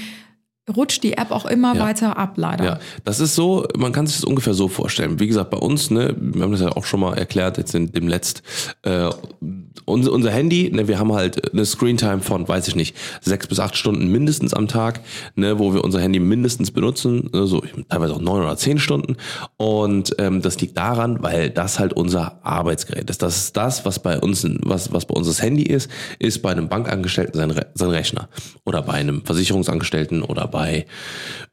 [0.76, 1.82] rutscht die App auch immer Ja.
[1.82, 2.64] weiter ab, leider.
[2.64, 5.20] Ja, das ist so, man kann sich das ungefähr so vorstellen.
[5.20, 7.92] Wie gesagt, bei uns, ne, wir haben das ja auch schon mal erklärt, jetzt in
[7.92, 8.44] dem Letzt,
[8.84, 9.10] äh,
[9.90, 13.60] unser, unser Handy, ne, wir haben halt eine Screentime von, weiß ich nicht, sechs bis
[13.60, 15.02] acht Stunden mindestens am Tag,
[15.36, 19.18] ne, wo wir unser Handy mindestens benutzen, ne, so teilweise auch neun oder zehn Stunden.
[19.58, 23.22] Und ähm, das liegt daran, weil das halt unser Arbeitsgerät ist.
[23.22, 26.52] Das ist das, was bei uns, was, was bei uns das Handy ist, ist bei
[26.52, 28.30] einem Bankangestellten sein, Re sein Rechner.
[28.66, 30.86] Oder bei einem Versicherungsangestellten oder bei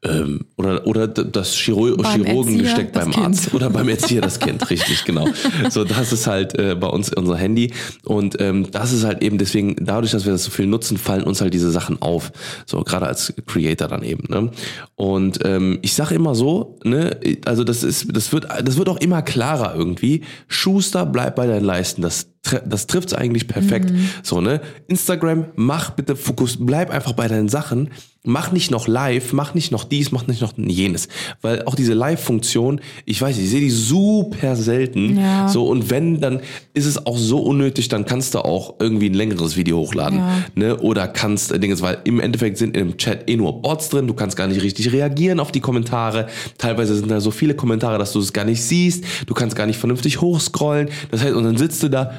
[0.03, 3.25] ähm, oder oder das Chiro Beim Chirurgengesteck beim Kind.
[3.25, 5.27] Arzt oder beim Erzieher das Kind, richtig, genau.
[5.69, 7.73] So, das ist halt äh, bei uns unser Handy
[8.03, 11.23] und ähm, das ist halt eben deswegen, dadurch, dass wir das so viel nutzen, fallen
[11.23, 12.31] uns halt diese Sachen auf.
[12.65, 14.25] So, gerade als Creator dann eben.
[14.29, 14.51] Ne?
[14.95, 18.97] Und ähm, ich sage immer so, ne, also das ist, das wird, das wird auch
[18.97, 20.21] immer klarer irgendwie.
[20.47, 22.01] Schuster, bleib bei deinen Leisten.
[22.01, 22.27] Das
[22.65, 23.91] das trifft's eigentlich perfekt.
[24.23, 24.61] So, ne?
[24.87, 27.89] Instagram, mach bitte Fokus, bleib einfach bei deinen Sachen.
[28.29, 31.07] Mach nicht noch live, mach nicht noch dies, mach nicht noch jenes.
[31.41, 35.17] Weil auch diese Live-Funktion, ich weiß nicht, ich sehe die super selten.
[35.17, 35.47] Ja.
[35.47, 36.41] So, und wenn, dann
[36.73, 40.19] ist es auch so unnötig, dann kannst du auch irgendwie ein längeres Video hochladen.
[40.19, 40.43] Ja.
[40.55, 40.77] Ne?
[40.77, 44.13] Oder kannst äh, Dinges, weil im Endeffekt sind im Chat eh nur Bots drin, du
[44.13, 46.27] kannst gar nicht richtig reagieren auf die Kommentare.
[46.57, 49.05] Teilweise sind da so viele Kommentare, dass du es gar nicht siehst.
[49.25, 50.89] Du kannst gar nicht vernünftig hochscrollen.
[51.11, 52.11] Das heißt, und dann sitzt du da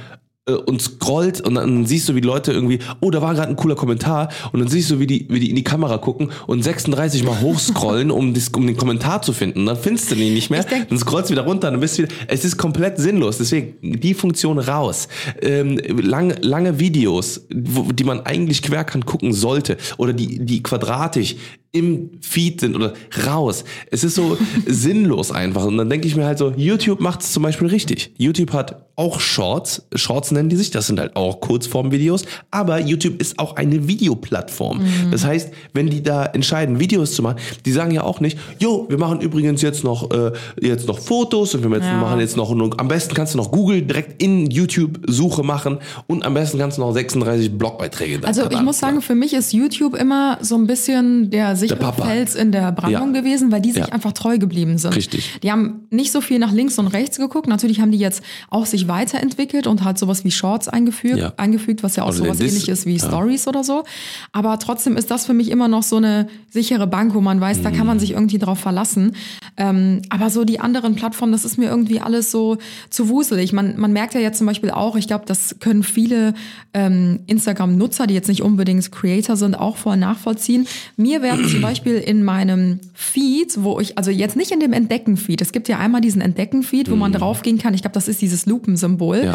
[0.57, 3.57] und scrollt und dann siehst du, wie die Leute irgendwie, oh, da war gerade ein
[3.57, 6.63] cooler Kommentar und dann siehst du, wie die, wie die in die Kamera gucken und
[6.63, 9.61] 36 mal hochscrollen, um, dis, um den Kommentar zu finden.
[9.61, 11.99] Und dann findest du den nicht mehr, denk- dann scrollst du wieder runter, dann bist
[11.99, 13.39] du wieder, es ist komplett sinnlos.
[13.39, 15.09] Deswegen die Funktion raus.
[15.43, 21.37] Ähm, lange, lange Videos, wo, die man eigentlich querkant gucken sollte oder die, die quadratisch
[21.73, 22.95] im Feed sind oder
[23.27, 23.65] raus.
[23.91, 25.65] Es ist so sinnlos einfach.
[25.67, 28.13] Und dann denke ich mir halt so, YouTube macht es zum Beispiel richtig.
[28.19, 29.87] YouTube hat auch Shorts.
[29.95, 30.71] Shorts nennen die sich.
[30.73, 32.25] Das sind halt auch Kurzformvideos.
[32.51, 34.81] Aber YouTube ist auch eine Videoplattform.
[35.13, 38.87] Das heißt, wenn die da entscheiden, Videos zu machen, die sagen ja auch nicht, jo,
[38.89, 42.01] wir machen übrigens jetzt noch, äh, jetzt noch Fotos und wir jetzt- Ja.
[42.01, 45.79] machen jetzt noch, am besten kannst du noch Google direkt in YouTube Suche machen
[46.09, 49.33] und am besten kannst du noch 36 Blogbeiträge deinem Also ich muss sagen, für mich
[49.33, 52.05] ist YouTube immer so ein bisschen der sichere Papa.
[52.07, 53.21] Fels in der Brandung Ja.
[53.21, 53.93] gewesen, weil die sich Ja.
[53.93, 54.95] einfach treu geblieben sind.
[54.97, 55.39] Richtig.
[55.43, 57.49] Die haben nicht so viel nach links und rechts geguckt.
[57.49, 61.33] Natürlich haben die jetzt auch sich weiterentwickelt und halt sowas wie Shorts eingefügt, Ja.
[61.37, 62.99] eingefügt was ja auch Also sowas Dis- ähnliches wie.
[62.99, 63.85] Stories oder so.
[64.33, 67.63] Aber trotzdem ist das für mich immer noch so eine sichere Bank, wo man weiß,
[67.63, 67.87] da kann Mhm.
[67.87, 69.13] man sich irgendwie drauf verlassen.
[69.57, 72.59] Ähm, aber so die anderen Plattformen, das ist mir irgendwie alles so
[72.91, 73.53] zu wuselig.
[73.53, 76.35] Man, man merkt ja jetzt zum Beispiel auch, ich glaube, das können viele
[76.75, 80.67] ähm, Instagram-Nutzer, die jetzt nicht unbedingt Creator sind, auch voll nachvollziehen.
[80.97, 85.41] Mir werden zum Beispiel in meinem Feed, wo ich, also jetzt nicht in dem Entdecken-Feed,
[85.41, 87.75] es gibt ja einmal diesen Entdecken-Feed, wo man draufgehen kann.
[87.75, 89.25] Ich glaube, das ist dieses Lupensymbol.
[89.25, 89.35] Ja.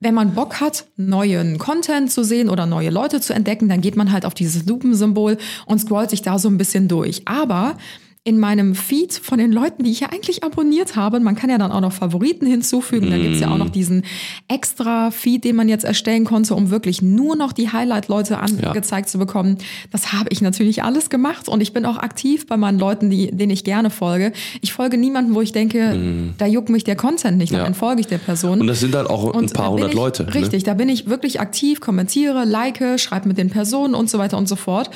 [0.00, 3.96] Wenn man Bock hat, neuen Content zu sehen oder neue Leute zu entdecken, dann geht
[3.96, 7.22] man halt auf dieses Lupensymbol und scrollt sich da so ein bisschen durch.
[7.26, 7.76] Aber
[8.24, 11.18] in meinem Feed von den Leuten, die ich ja eigentlich abonniert habe.
[11.18, 13.10] Man kann ja dann auch noch Favoriten hinzufügen.
[13.10, 13.72] Da gibt's ja auch noch Mm.
[13.72, 14.04] diesen
[14.46, 19.18] extra Feed, den man jetzt erstellen konnte, um wirklich nur noch die Highlight-Leute angezeigt zu
[19.18, 19.58] bekommen.
[19.90, 23.28] Das habe ich natürlich alles gemacht und ich bin auch aktiv bei meinen Leuten, die,
[23.32, 24.32] denen ich gerne folge.
[24.60, 27.52] Ich folge niemanden, wo ich denke, da juckt mich der Content nicht.
[27.52, 27.64] Ja.
[27.64, 28.60] dann folge ich der Person.
[28.60, 30.24] Und das sind halt auch ein Und paar da bin hundert ich, Leute.
[30.24, 30.34] Ne?
[30.34, 34.38] Richtig, da bin ich wirklich aktiv, kommentiere, like, schreibe mit den Personen und so weiter
[34.38, 34.90] und so fort.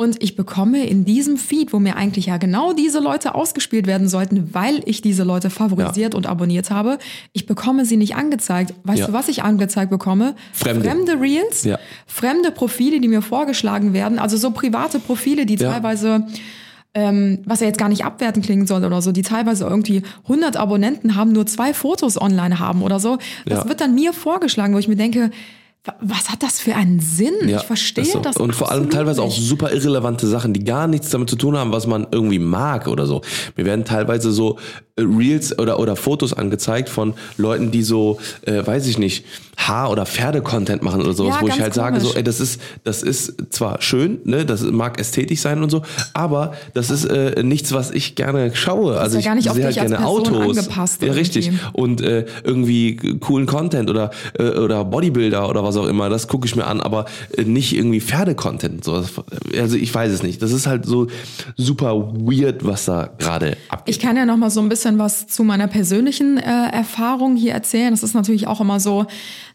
[0.00, 4.08] Und ich bekomme in diesem Feed, wo mir eigentlich ja genau diese Leute ausgespielt werden
[4.08, 6.96] sollten, weil ich diese Leute favorisiert und abonniert habe,
[7.34, 8.72] ich bekomme sie nicht angezeigt.
[8.84, 9.06] Weißt Ja.
[9.08, 10.36] du, was ich angezeigt bekomme?
[10.54, 11.20] Fremde.
[11.20, 11.78] Reels, Ja.
[12.06, 15.70] fremde Profile, die mir vorgeschlagen werden, also so private Profile, die Ja.
[15.72, 16.26] teilweise
[16.94, 20.56] ähm, was ja jetzt gar nicht abwertend klingen soll oder so, die teilweise irgendwie 100
[20.56, 23.18] Abonnenten haben, nur zwei Fotos online haben oder so.
[23.46, 23.68] Das Ja.
[23.68, 25.30] wird dann mir vorgeschlagen, wo ich mir denke,
[26.00, 27.34] was hat das für einen Sinn?
[27.46, 28.20] ich verstehe so.
[28.20, 29.48] das Und vor allem teilweise auch nicht.
[29.48, 33.06] super irrelevante Sachen, die gar nichts damit zu tun haben, was man irgendwie mag oder
[33.06, 33.22] so.
[33.56, 34.58] Mir werden teilweise so
[34.96, 39.24] äh, Reels oder, oder Fotos angezeigt von Leuten, die so, äh, weiß ich nicht,
[39.68, 42.16] Haar- oder Pferde-Content machen oder sowas, Ja, wo ich halt sage, so, komisch.
[42.16, 45.82] ey, das ist, das ist zwar schön, ne, das mag ästhetisch sein und so,
[46.14, 48.98] aber das ist äh, nichts, was ich gerne schaue.
[48.98, 50.58] Also ja ich gar nicht auf sehe halt gerne Autos.
[50.58, 51.50] angepasst Ja, richtig.
[51.72, 56.46] Und äh, irgendwie coolen Content oder, äh, oder Bodybuilder oder was auch immer, das gucke
[56.46, 57.04] ich mir an, aber
[57.36, 58.84] äh, nicht irgendwie Pferde-Content.
[58.84, 59.04] So.
[59.58, 60.40] Also ich weiß es nicht.
[60.42, 61.06] Das ist halt so
[61.56, 63.94] super weird, was da gerade abgeht.
[63.94, 67.52] Ich kann ja noch mal so ein bisschen was zu meiner persönlichen äh, Erfahrung hier
[67.52, 67.90] erzählen.
[67.90, 69.06] Das ist natürlich auch immer so.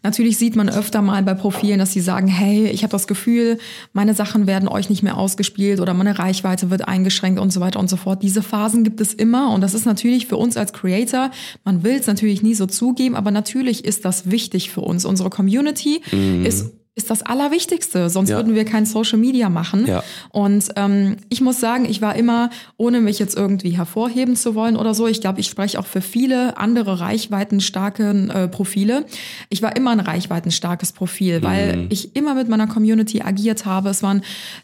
[0.06, 3.58] Natürlich sieht man öfter mal bei Profilen, dass sie sagen, hey, ich habe das Gefühl,
[3.92, 7.80] meine Sachen werden euch nicht mehr ausgespielt oder meine Reichweite wird eingeschränkt und so weiter
[7.80, 8.22] und so fort.
[8.22, 11.32] Diese Phasen gibt es immer und das ist natürlich für uns als Creator,
[11.64, 15.04] man will es natürlich nie so zugeben, aber natürlich ist das wichtig für uns.
[15.04, 16.00] Unsere Community
[16.44, 18.36] ist ist das Allerwichtigste, sonst Ja.
[18.36, 19.84] würden wir kein Social Media machen.
[19.86, 20.02] Ja.
[20.30, 24.76] Und ähm, ich muss sagen, ich war immer, ohne mich jetzt irgendwie hervorheben zu wollen
[24.76, 29.04] oder so, ich glaube, ich spreche auch für viele andere reichweitenstarke äh, Profile.
[29.50, 31.86] Ich war immer ein reichweitenstarkes Profil, weil Mhm.
[31.90, 33.90] ich immer mit meiner Community agiert habe.
[33.90, 34.22] Es waren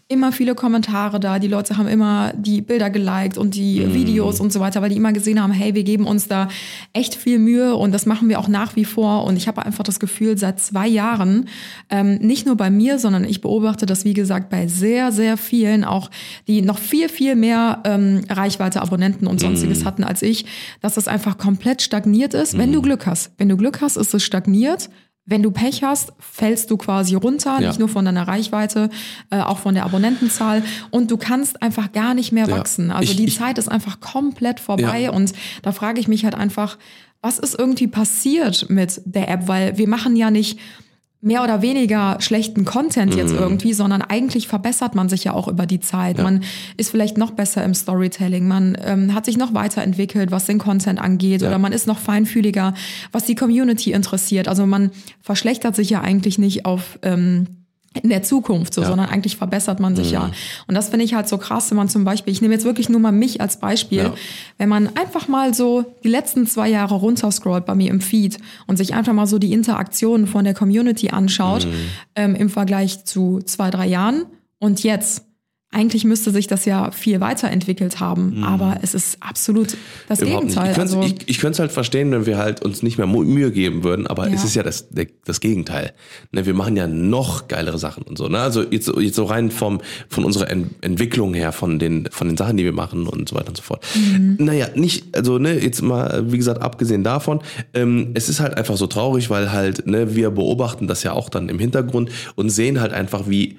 [0.08, 1.38] immer viele Kommentare da.
[1.38, 3.92] Die Leute haben immer die Bilder geliked und die Mhm.
[3.94, 6.48] Videos und so weiter, weil die immer gesehen haben, hey, wir geben uns da
[6.94, 9.24] echt viel Mühe und das machen wir auch nach wie vor.
[9.24, 11.48] Und ich habe einfach das Gefühl, seit zwei Jahren,
[11.90, 15.84] ähm, nicht nur bei mir, sondern ich beobachte das, wie gesagt, bei sehr, sehr vielen,
[15.84, 16.10] auch
[16.48, 20.46] die noch viel, viel mehr ähm, Reichweite, Abonnenten und sonstiges hatten als ich,
[20.80, 23.32] dass das einfach komplett stagniert ist, wenn du Glück hast.
[23.38, 24.88] Wenn du Glück hast, ist es stagniert.
[25.24, 27.68] Wenn du Pech hast, fällst du quasi runter, Ja.
[27.68, 28.90] nicht nur von deiner Reichweite,
[29.30, 30.64] äh, auch von der Abonnentenzahl.
[30.90, 32.56] Und du kannst einfach gar nicht mehr Ja.
[32.58, 32.90] wachsen.
[32.90, 35.02] Also Ich- die ich- Zeit ist einfach komplett vorbei.
[35.02, 35.10] Ja.
[35.12, 35.32] Und
[35.62, 36.76] da frage ich mich halt einfach,
[37.20, 39.46] was ist irgendwie passiert mit der App?
[39.46, 40.58] Weil wir machen ja nicht
[41.24, 43.18] mehr oder weniger schlechten Content Mhm.
[43.18, 46.18] jetzt irgendwie, sondern eigentlich verbessert man sich ja auch über die Zeit.
[46.18, 46.42] Man
[46.76, 51.00] ist vielleicht noch besser im Storytelling, man ähm, hat sich noch weiterentwickelt, was den Content
[51.00, 52.74] angeht, oder man ist noch feinfühliger,
[53.12, 54.48] was die Community interessiert.
[54.48, 57.46] Also man verschlechtert sich ja eigentlich nicht auf ähm,
[58.02, 58.88] in der Zukunft, so, Ja.
[58.88, 60.30] sondern eigentlich verbessert man sich ja.
[60.66, 62.88] Und das finde ich halt so krass, wenn man zum Beispiel, ich nehme jetzt wirklich
[62.88, 64.14] nur mal mich als Beispiel, Ja.
[64.58, 68.76] wenn man einfach mal so die letzten zwei Jahre runterscrollt bei mir im Feed und
[68.76, 71.72] sich einfach mal so die Interaktionen von der Community anschaut, Mhm.
[72.16, 74.24] ähm, im Vergleich zu zwei, drei Jahren
[74.58, 75.24] und jetzt.
[75.74, 80.26] Eigentlich müsste sich das ja viel weiterentwickelt haben, aber es ist absolut das Mhm.
[80.26, 80.68] Überhaupt Gegenteil.
[80.68, 80.70] Nicht.
[80.70, 83.06] Ich könnte also, ich, ich könnte es halt verstehen, wenn wir halt uns nicht mehr
[83.06, 84.34] Mühe geben würden, aber Ja.
[84.34, 84.88] es ist ja das,
[85.24, 85.92] das Gegenteil.
[86.30, 88.28] Ne, wir machen ja noch geilere Sachen und so.
[88.28, 88.38] Ne?
[88.38, 89.80] Also jetzt, so- jetzt so rein vom,
[90.10, 93.34] von unserer Ent Entwicklung her, von den, von den Sachen, die wir machen und so
[93.34, 93.82] weiter und so fort.
[93.94, 94.36] Mhm.
[94.40, 97.40] Naja, nicht, also ne, jetzt mal, wie gesagt, abgesehen davon,
[97.72, 101.30] ähm, es ist halt einfach so traurig, weil halt, ne, wir beobachten das ja auch
[101.30, 103.56] dann im Hintergrund und sehen halt einfach, wie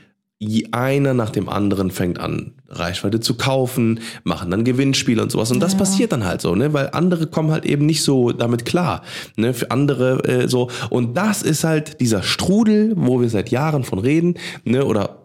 [0.72, 5.52] einer nach dem anderen fängt an, Reichweite zu kaufen, machen dann Gewinnspiele und sowas.
[5.52, 6.74] Und das passiert dann halt so, ne?
[6.74, 9.04] Weil andere kommen halt eben nicht so damit klar.
[9.38, 9.54] Ne?
[9.54, 10.70] Für andere äh, so.
[10.90, 14.86] Und das ist halt dieser Strudel, wo wir seit Jahren von reden, ne?
[14.86, 15.23] Oder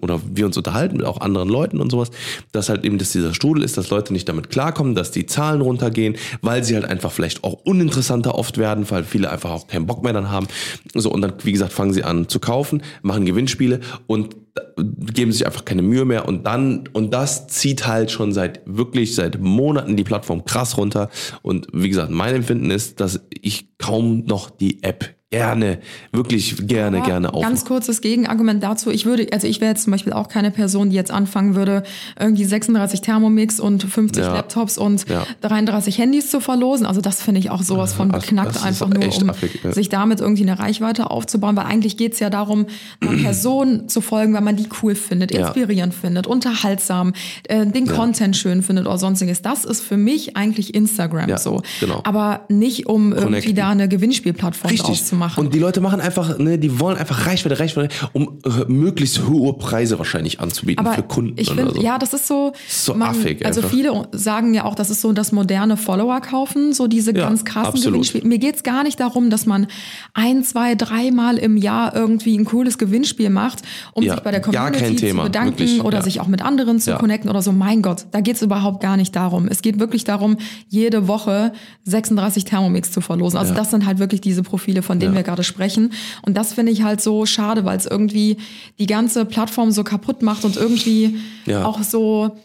[0.00, 2.10] oder wir uns unterhalten mit auch anderen Leuten und sowas,
[2.52, 5.60] dass halt eben dass dieser Strudel ist, dass Leute nicht damit klarkommen, dass die Zahlen
[5.60, 9.86] runtergehen, weil sie halt einfach vielleicht auch uninteressanter oft werden, weil viele einfach auch keinen
[9.86, 10.46] Bock mehr dann haben.
[10.94, 14.36] So und dann wie gesagt fangen sie an zu kaufen, machen Gewinnspiele und
[15.14, 19.14] geben sich einfach keine Mühe mehr und dann und das zieht halt schon seit wirklich
[19.14, 21.08] seit Monaten die Plattform krass runter
[21.42, 25.78] und wie gesagt mein Empfinden ist, dass ich kaum noch die App gerne,
[26.10, 27.42] wirklich gerne, Aber gerne auf.
[27.42, 28.90] Ganz kurzes Gegenargument dazu.
[28.90, 31.84] Ich würde, also ich wäre jetzt zum Beispiel auch keine Person, die jetzt anfangen würde,
[32.18, 34.34] irgendwie 36 Thermomix und 50 Ja.
[34.34, 35.24] Laptops und Ja.
[35.42, 36.84] 33 Handys zu verlosen.
[36.84, 39.72] Also das finde ich auch sowas von beknackt, das einfach nur, um affig, ja.
[39.72, 41.54] sich damit irgendwie eine Reichweite aufzubauen.
[41.54, 42.66] Weil eigentlich geht's ja darum,
[43.00, 47.12] einer Person zu folgen, weil man die cool findet, inspirierend findet, unterhaltsam,
[47.44, 49.42] äh, den Content schön findet oder sonstiges.
[49.42, 51.62] Das ist für mich eigentlich Instagram so.
[51.78, 52.00] genau.
[52.02, 53.54] Aber nicht, um irgendwie Connecten.
[53.54, 55.04] da eine Gewinnspielplattform draus Richtig.
[55.06, 55.19] zu machen.
[55.36, 59.52] Und die Leute machen einfach, ne, die wollen einfach Reichweite, Reichweite, um äh, möglichst hohe
[59.54, 61.82] Preise wahrscheinlich anzubieten Aber für Kunden ich finde, so.
[61.82, 62.52] ja, das ist so.
[62.68, 63.70] So affig Also einfach.
[63.74, 67.44] viele sagen ja auch, das ist so das moderne Follower kaufen, so diese Ja, ganz
[67.44, 67.80] krassen.
[67.80, 68.26] Gewinnspiele.
[68.26, 69.66] Mir geht's gar nicht darum, dass man
[70.14, 74.40] ein, zwei, dreimal im Jahr irgendwie ein cooles Gewinnspiel macht, um Ja, sich bei der
[74.40, 76.04] Community Thema, zu bedanken wirklich, oder ja.
[76.04, 77.52] sich auch mit anderen zu connecten oder so.
[77.52, 79.48] Mein Gott, da geht's überhaupt gar nicht darum.
[79.48, 80.36] Es geht wirklich darum,
[80.68, 81.52] jede Woche
[81.84, 83.38] 36 Thermomix zu verlosen.
[83.38, 85.16] Also das sind halt wirklich diese Profile, von denen Ja.
[85.18, 85.92] wir gerade sprechen.
[86.22, 88.36] Und das finde ich halt so schade, weil es irgendwie
[88.78, 91.64] die ganze Plattform so kaputt macht und irgendwie Ja.
[91.64, 92.36] auch so,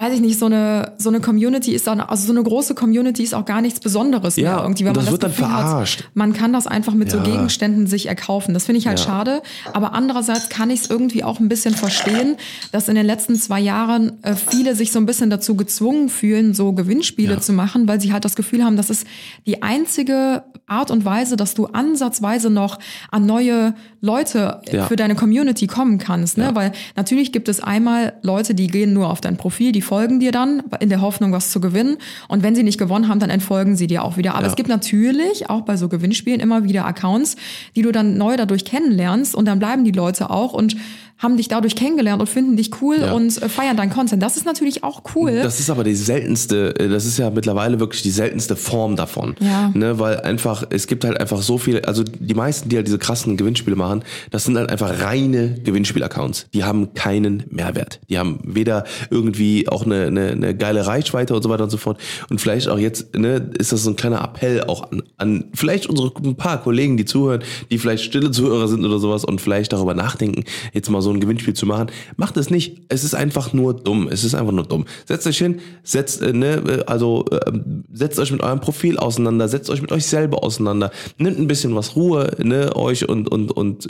[0.00, 3.22] weiß ich nicht, so eine, so eine Community ist dann, also so eine große Community
[3.22, 5.46] ist auch gar nichts Besonderes Ja, mehr irgendwie, weil und man das wird dann Gefühl
[5.46, 6.00] verarscht.
[6.04, 7.22] Hat, man kann das einfach mit so Ja.
[7.22, 8.54] Gegenständen sich erkaufen.
[8.54, 9.04] Das finde ich halt Ja.
[9.06, 9.42] schade.
[9.72, 12.36] Aber andererseits kann ich es irgendwie auch ein bisschen verstehen,
[12.72, 16.54] dass in den letzten zwei Jahren äh, viele sich so ein bisschen dazu gezwungen fühlen,
[16.54, 19.06] so Gewinnspiele zu machen, weil sie halt das Gefühl haben, das ist
[19.46, 22.80] die einzige Art und Weise, dass du ansatzweise noch
[23.12, 24.84] an neue Leute Ja.
[24.86, 26.36] für deine Community kommen kannst.
[26.38, 26.44] Ne?
[26.44, 26.54] Ja.
[26.54, 30.30] Weil natürlich gibt es einmal Leute, die gehen nur auf dein Profil, die folgen dir
[30.30, 31.96] dann in der Hoffnung, was zu gewinnen.
[32.28, 34.34] Und wenn sie nicht gewonnen haben, dann entfolgen sie dir auch wieder.
[34.34, 34.48] Aber Ja.
[34.50, 37.36] es gibt natürlich auch bei so Gewinnspielen immer wieder Accounts,
[37.74, 40.76] die du dann neu dadurch kennenlernst und dann bleiben die Leute auch und
[41.18, 43.12] haben dich dadurch kennengelernt und finden dich cool Ja.
[43.12, 44.22] und äh, feiern deinen Content.
[44.22, 45.40] Das ist natürlich auch cool.
[45.42, 49.36] Das ist aber die seltenste, äh, das ist ja mittlerweile wirklich die seltenste Form davon.
[49.40, 49.70] Ja.
[49.74, 52.98] Ne, weil einfach, es gibt halt einfach so viele, also die meisten, die halt diese
[52.98, 56.46] krassen Gewinnspiele machen, das sind halt einfach reine Gewinnspiel-Accounts.
[56.52, 58.00] Die haben keinen Mehrwert.
[58.08, 61.76] Die haben weder irgendwie auch eine, eine, eine geile Reichweite und so weiter und so
[61.76, 61.98] fort.
[62.28, 65.86] Und vielleicht auch jetzt, ne, ist das so ein kleiner Appell auch an, an vielleicht
[65.88, 69.72] unsere ein paar Kollegen, die zuhören, die vielleicht stille Zuhörer sind oder sowas und vielleicht
[69.72, 71.90] darüber nachdenken, jetzt mal so ein Gewinnspiel zu machen.
[72.16, 72.82] Macht es nicht.
[72.88, 74.08] Es ist einfach nur dumm.
[74.08, 74.86] Es ist einfach nur dumm.
[75.06, 77.52] Setzt euch hin, setzt, äh, ne, äh, also äh,
[77.92, 81.74] setzt euch mit eurem Profil auseinander, setzt euch mit euch selber auseinander, nimmt ein bisschen
[81.76, 83.88] was Ruhe, ne, euch und und und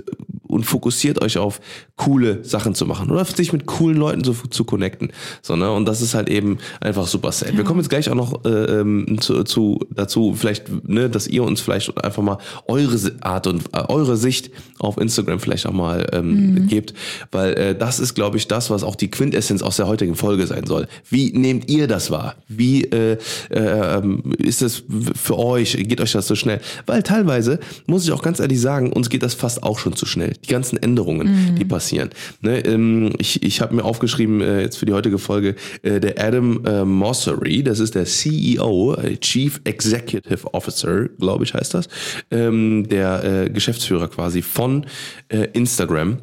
[0.55, 1.61] und fokussiert euch auf
[1.97, 5.13] coole Sachen zu machen oder sich mit coolen Leuten zu, zu connecten.
[5.43, 5.71] So, ne?
[5.71, 7.57] Und das ist halt eben einfach super sad.
[7.57, 11.43] Wir kommen jetzt gleich auch noch äh, ähm, zu, zu, dazu, vielleicht, ne, dass ihr
[11.43, 16.07] uns vielleicht einfach mal eure Art und äh, eure Sicht auf Instagram vielleicht auch mal
[16.13, 16.95] ähm, gebt,
[17.33, 20.47] weil äh, das ist, glaube ich, das, was auch die Quintessenz aus der heutigen Folge
[20.47, 20.87] sein soll.
[21.09, 22.37] Wie nehmt ihr das wahr?
[22.49, 23.19] Wie äh,
[23.51, 25.77] äh, ähm, ist es für euch?
[25.77, 26.61] Geht euch das so schnell?
[26.87, 30.07] Weil teilweise, muss ich auch ganz ehrlich sagen, uns geht das fast auch schon zu
[30.07, 30.35] schnell.
[30.45, 32.11] Die ganzen Änderungen, die passieren.
[32.41, 36.23] Ne, ähm, ich ich habe mir aufgeschrieben, äh, jetzt für die heutige Folge, äh, der
[36.23, 41.89] Adam äh, Mossery, das ist der CEO, äh, Chief Executive Officer, glaube ich heißt das,
[42.31, 44.87] ähm, der äh, Geschäftsführer quasi von
[45.29, 46.19] äh, Instagram.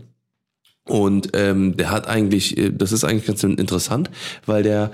[0.87, 4.09] Und ähm, der hat eigentlich, das ist eigentlich ganz interessant,
[4.45, 4.91] weil der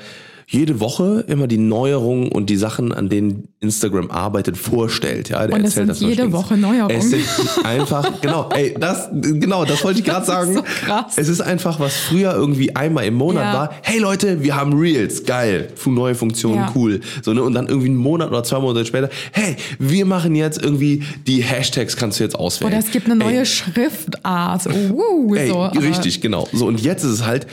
[0.49, 5.27] jede Woche immer die Neuerungen und die Sachen, an denen Instagram arbeitet, vorstellt.
[5.27, 6.95] Ja, der Und es sind zum jede Woche Neuerungen.
[6.95, 7.25] Es sind
[7.65, 10.53] einfach, genau, ey, das, genau, das wollte ich gerade Das ist sagen.
[10.55, 11.13] so krass.
[11.17, 13.53] Es ist einfach, was früher irgendwie einmal im Monat Ja.
[13.59, 13.69] war.
[13.81, 16.71] Hey Leute, wir haben Reels, geil, neue Funktionen, Ja.
[16.75, 17.01] cool.
[17.23, 17.43] So, ne?
[17.43, 21.43] Und dann irgendwie einen Monat oder zwei Monate später, hey, wir machen jetzt irgendwie die
[21.43, 22.71] Hashtags, kannst du jetzt auswählen.
[22.71, 24.65] Oder es gibt eine Ey, neue Schriftart.
[24.67, 26.47] Uh, Ey, so, richtig, genau.
[26.53, 27.47] So, und jetzt ist es halt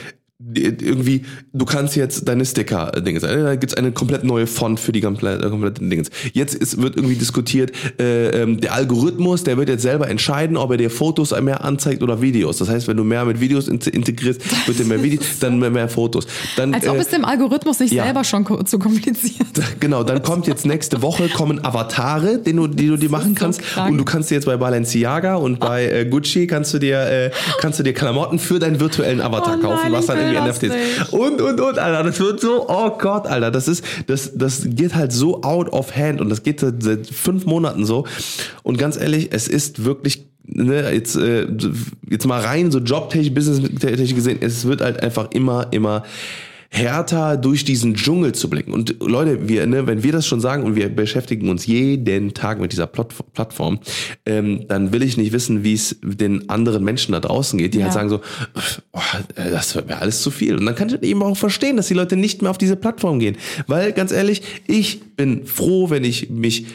[0.53, 3.43] irgendwie, du kannst jetzt deine Sticker-Dinge sein.
[3.43, 6.03] Da gibt's eine komplett neue Font für die komplette, komplette Dinge.
[6.33, 10.71] Jetzt ist, wird irgendwie diskutiert, äh, ähm, der Algorithmus, der wird jetzt selber entscheiden, ob
[10.71, 12.57] er dir Fotos mehr anzeigt oder Videos.
[12.57, 15.69] Das heißt, wenn du mehr mit Videos in- integrierst, wird er mehr Videos, dann mehr,
[15.71, 16.27] mehr Fotos.
[16.57, 18.03] Dann, Als ob äh, es dem Algorithmus nicht ja.
[18.03, 19.47] selber schon ko- zu kompliziert
[19.79, 23.43] Genau, dann kommt jetzt nächste Woche kommen Avatare, den du, die du dir machen so
[23.43, 23.61] kannst.
[23.61, 23.91] krank.
[23.91, 27.31] Und du kannst dir jetzt bei Balenciaga und bei äh, Gucci kannst du dir äh,
[27.59, 30.34] kannst du dir Klamotten für deinen virtuellen Avatar Oh nein, kaufen, was dann will irgendwie
[30.35, 31.09] das NFTs.
[31.11, 34.95] Und und und, Alter, das wird so, oh Gott, Alter, das ist das das geht
[34.95, 38.05] halt so out of hand und das geht seit, seit fünf Monaten so.
[38.63, 41.47] Und ganz ehrlich, es ist wirklich Ne, jetzt, äh,
[42.07, 46.03] jetzt mal rein, so jobtechnisch, businesstechnisch gesehen, es wird halt einfach immer, immer
[46.75, 48.73] härter durch diesen Dschungel zu blicken.
[48.73, 52.59] Und Leute, wir, ne, wenn wir das schon sagen und wir beschäftigen uns jeden Tag
[52.59, 53.79] mit dieser Plat Plattform,
[54.25, 57.79] ähm, dann will ich nicht wissen, wie es den anderen Menschen da draußen geht, die
[57.79, 57.85] Ja.
[57.85, 58.19] halt sagen so,
[58.91, 58.99] oh,
[59.35, 60.57] das wäre alles zu viel.
[60.57, 63.19] Und dann kann ich eben auch verstehen, dass die Leute nicht mehr auf diese Plattform
[63.19, 63.37] gehen.
[63.67, 66.65] Weil, ganz ehrlich, ich bin froh, wenn ich mich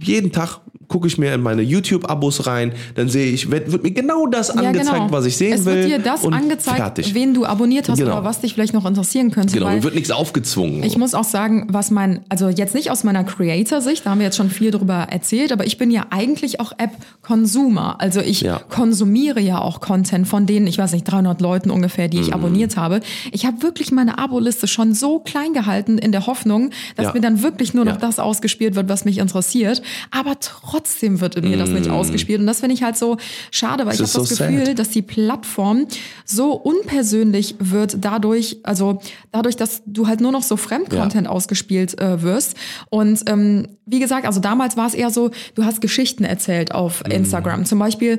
[0.00, 3.90] jeden Tag gucke ich mir in meine YouTube-Abos rein, dann sehe ich, wird, wird mir
[3.90, 5.12] genau das Ja, angezeigt, genau.
[5.12, 5.74] was ich sehen es will.
[5.76, 7.14] wird dir das angezeigt, fertig.
[7.14, 8.12] wen du abonniert hast Genau.
[8.12, 9.54] oder was dich vielleicht noch interessieren könnte.
[9.54, 10.82] Genau, mir wird nichts aufgezwungen.
[10.84, 14.26] ich muss auch sagen, was mein, also jetzt nicht aus meiner Creator-Sicht, da haben wir
[14.26, 18.00] jetzt schon viel drüber erzählt, aber ich bin ja eigentlich auch App-Consumer.
[18.00, 18.60] Also ich Ja.
[18.68, 22.10] konsumiere ja auch Content von denen, ich weiß nicht, 300 Leuten ungefähr, Mhm.
[22.10, 23.00] die ich abonniert habe.
[23.32, 27.12] Ich habe wirklich meine Abo-Liste schon so klein gehalten in der Hoffnung, dass Ja.
[27.12, 27.98] mir dann wirklich nur noch Ja.
[27.98, 29.82] das ausgespielt wird, was mich interessiert.
[30.10, 30.75] Aber trotzdem
[31.20, 32.40] wird mir das nicht ausgespielt.
[32.40, 33.16] Und das finde ich halt so
[33.50, 34.78] schade, weil ich Das habe ist das so Gefühl, sad.
[34.78, 35.86] dass die Plattform
[36.24, 39.00] so unpersönlich wird dadurch, also
[39.32, 42.56] dadurch, dass du halt nur noch so Fremdcontent ausgespielt äh, wirst.
[42.90, 47.02] Und ähm, wie gesagt, also damals war es eher so, du hast Geschichten erzählt auf
[47.06, 47.12] Mhm.
[47.12, 47.64] Instagram.
[47.64, 48.18] Zum Beispiel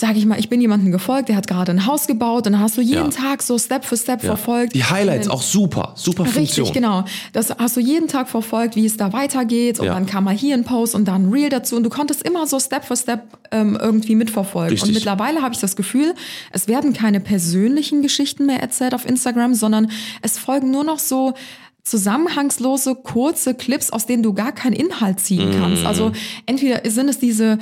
[0.00, 2.60] sage ich mal, ich bin jemandem gefolgt, der hat gerade ein Haus gebaut und dann
[2.60, 3.08] hast du jeden Ja.
[3.10, 4.28] Tag so Step für Step ja.
[4.28, 4.72] verfolgt.
[4.76, 6.66] Die Highlights Und- auch super, super Funktion.
[6.66, 7.04] Richtig, genau.
[7.32, 9.80] Das hast du jeden Tag verfolgt, wie es da weitergeht.
[9.80, 9.94] Und Ja.
[9.94, 11.74] dann kam mal hier ein Post und dann ein Reel dazu.
[11.74, 14.70] Und du konntest immer so Step für Step ähm, irgendwie mitverfolgen.
[14.70, 14.88] Richtig.
[14.88, 16.14] Und mittlerweile habe ich das Gefühl,
[16.52, 19.90] es werden keine persönlichen Geschichten mehr erzählt auf Instagram, sondern
[20.22, 21.34] es folgen nur noch so
[21.82, 25.80] zusammenhangslose, kurze Clips, aus denen du gar keinen Inhalt ziehen kannst.
[25.82, 25.86] Mhm.
[25.88, 26.12] Also
[26.46, 27.58] entweder sind es diese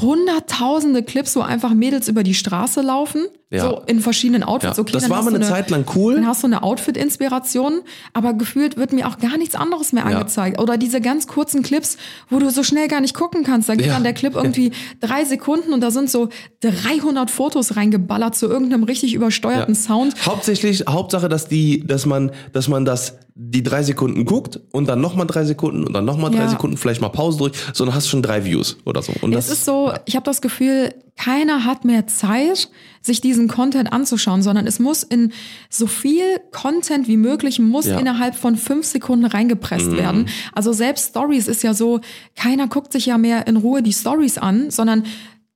[0.00, 3.62] hunderttausende Clips, wo einfach Mädels über die Straße laufen, Ja.
[3.62, 4.76] so in verschiedenen Outfits.
[4.76, 4.82] Ja.
[4.82, 6.14] Okay, Das war mal du eine Zeit lang cool.
[6.14, 7.82] Dann hast du eine Outfit-Inspiration,
[8.12, 10.18] aber gefühlt wird mir auch gar nichts anderes mehr Ja.
[10.18, 10.60] angezeigt.
[10.60, 11.96] Oder diese ganz kurzen Clips,
[12.28, 13.68] wo du so schnell gar nicht gucken kannst.
[13.68, 16.28] Da geht dann der Clip irgendwie drei Sekunden und da sind so
[16.60, 19.74] 300 Fotos reingeballert zu irgendeinem richtig übersteuerten.
[19.76, 20.14] Sound.
[20.26, 25.00] Hauptsächlich, Hauptsache, dass die, dass man, dass man das, die drei Sekunden guckt und dann
[25.00, 26.48] nochmal drei Sekunden und dann nochmal drei Ja.
[26.48, 29.12] Sekunden, vielleicht mal Pause drückt, so dann hast schon drei Views oder so.
[29.22, 32.68] Und Es ist so, ich habe das Gefühl, keiner hat mehr Zeit,
[33.00, 35.32] sich diesen Content anzuschauen, sondern es muss in
[35.68, 36.22] so viel
[36.52, 37.94] Content wie möglich muss Ja.
[37.94, 38.00] Mhm.
[38.02, 40.26] innerhalb von fünf Sekunden reingepresst werden.
[40.52, 42.00] Also selbst Stories ist ja so,
[42.36, 45.04] keiner guckt sich ja mehr in Ruhe die Stories an, sondern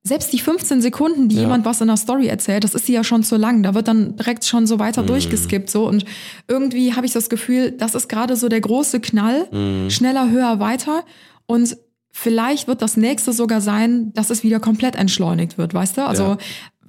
[0.09, 1.43] selbst die 15 Sekunden, die Ja.
[1.43, 3.63] jemand was in der Story erzählt, das ist sie ja schon zu lang.
[3.63, 5.07] Da wird dann direkt schon so weiter Mhm.
[5.09, 5.71] durchgeskippt.
[5.71, 5.87] So.
[5.87, 6.05] Und
[6.49, 9.47] irgendwie habe ich das Gefühl, das ist gerade so der große Knall.
[9.53, 9.91] Mhm.
[9.91, 11.05] Schneller, höher, weiter.
[11.47, 11.77] Und
[12.11, 16.07] vielleicht wird das nächste sogar sein, dass es wieder komplett entschleunigt wird, weißt du?
[16.07, 16.39] Also Ja.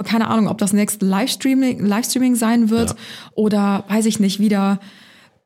[0.03, 2.95] keine Ahnung, ob das nächste Livestreaming, Livestreaming sein wird Ja.
[3.35, 4.79] oder weiß ich nicht, wieder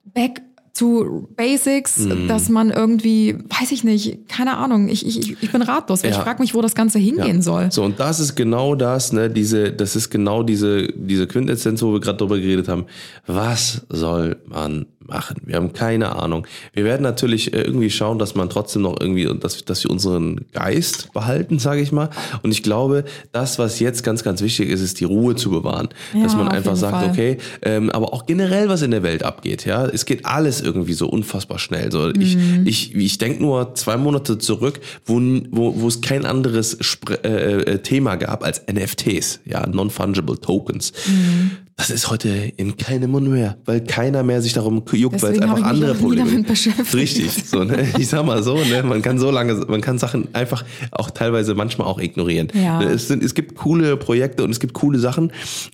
[0.06, 0.42] back
[0.74, 2.28] to Basics, Mhm.
[2.28, 6.04] dass man irgendwie, weiß ich nicht, keine Ahnung, ich, ich, ich bin ratlos.
[6.04, 6.24] weil Ich Ja.
[6.24, 7.72] frage mich, wo das Ganze hingehen soll.
[7.72, 11.94] So, und das ist genau das, ne, diese, das ist genau diese, diese Quintessenz, wo
[11.94, 12.86] wir gerade drüber geredet haben.
[13.28, 15.38] Was soll man machen?
[15.46, 16.46] Wir haben keine Ahnung.
[16.74, 20.46] Wir werden natürlich äh, irgendwie schauen, dass man trotzdem noch irgendwie, dass, dass wir unseren
[20.54, 22.10] Geist behalten, sage ich mal.
[22.42, 25.90] Und ich glaube, das, was jetzt ganz, ganz wichtig ist, ist die Ruhe zu bewahren.
[26.14, 27.10] Ja, dass man einfach sagt, Fall.
[27.10, 29.86] okay, ähm, aber auch generell, was in der Welt abgeht, ja.
[29.86, 31.92] Es geht alles irgendwie so unfassbar schnell.
[31.92, 32.64] So, ich, Mhm.
[32.66, 35.20] ich, ich denke nur zwei Monate zurück, wo,
[35.52, 40.94] wo, wo es kein anderes Spr äh, äh, Thema gab als NFTs, ja, Non-Fungible Tokens.
[41.08, 41.52] Mhm.
[41.76, 45.40] Das ist heute in keinem Mund mehr, weil keiner mehr sich darum juckt, weil es
[45.40, 46.94] einfach andere Probleme beschäftigt.
[46.94, 47.88] Richtig, so, ne?
[47.98, 48.84] ich sag mal so, ne?
[48.84, 52.50] man kann so lange, man kann Sachen einfach auch teilweise manchmal auch ignorieren.
[52.54, 52.80] Ja.
[52.80, 55.32] Ne, Es, sind, es gibt coole Projekte und es gibt coole Sachen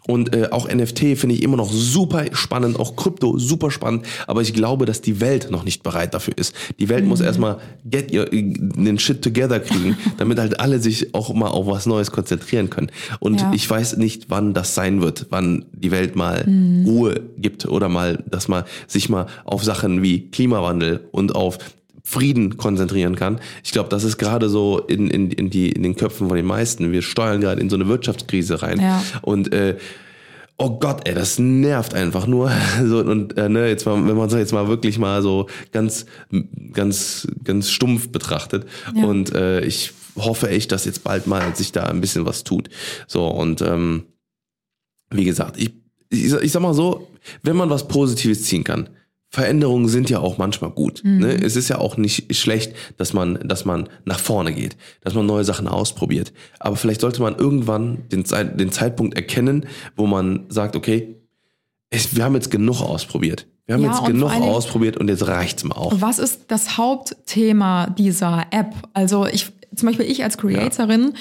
[0.07, 4.41] und äh, auch NFT finde ich immer noch super spannend, auch Krypto super spannend, aber
[4.41, 6.55] ich glaube, dass die Welt noch nicht bereit dafür ist.
[6.79, 7.09] Die Welt Mhm.
[7.09, 11.67] muss erstmal get your, den Shit together kriegen, damit halt alle sich auch mal auf
[11.67, 12.89] was Neues konzentrieren können.
[13.19, 13.51] Und Ja.
[13.53, 16.85] ich weiß nicht, wann das sein wird, wann die Welt mal Mhm.
[16.85, 21.57] Ruhe gibt oder mal, dass man sich mal auf Sachen wie Klimawandel und auf
[22.03, 23.39] Frieden konzentrieren kann.
[23.63, 26.45] Ich glaube, das ist gerade so in, in, in, die, in den Köpfen von den
[26.45, 26.91] meisten.
[26.91, 28.79] Wir steuern gerade in so eine Wirtschaftskrise rein.
[28.79, 29.03] Ja.
[29.21, 29.77] Und äh,
[30.57, 32.51] oh Gott, ey, das nervt einfach nur.
[32.83, 36.05] So, und äh, ne, jetzt mal, wenn man es jetzt mal wirklich mal so ganz,
[36.73, 38.65] ganz, ganz stumpf betrachtet.
[38.95, 39.05] Ja.
[39.05, 42.69] Und äh, ich hoffe echt, dass jetzt bald mal sich da ein bisschen was tut.
[43.07, 44.03] So, und ähm,
[45.11, 45.73] wie gesagt, ich,
[46.09, 47.07] ich, ich sag mal so,
[47.43, 48.89] wenn man was Positives ziehen kann,
[49.31, 51.01] Veränderungen sind ja auch manchmal gut.
[51.03, 51.35] Ne?
[51.43, 55.27] Es ist ja auch nicht schlecht, dass man, dass man nach vorne geht, dass man
[55.27, 56.33] neue Sachen ausprobiert.
[56.59, 58.23] Aber vielleicht sollte man irgendwann den,
[58.57, 61.15] den Zeitpunkt erkennen, wo man sagt, okay,
[61.91, 63.45] es, wir haben jetzt genug ausprobiert.
[63.67, 65.93] Wir haben Ja, jetzt genug Dingen- ausprobiert und jetzt reicht's mal auch.
[66.01, 68.73] Was ist das Hauptthema dieser App?
[68.93, 71.13] Also ich, zum Beispiel ich als Creatorin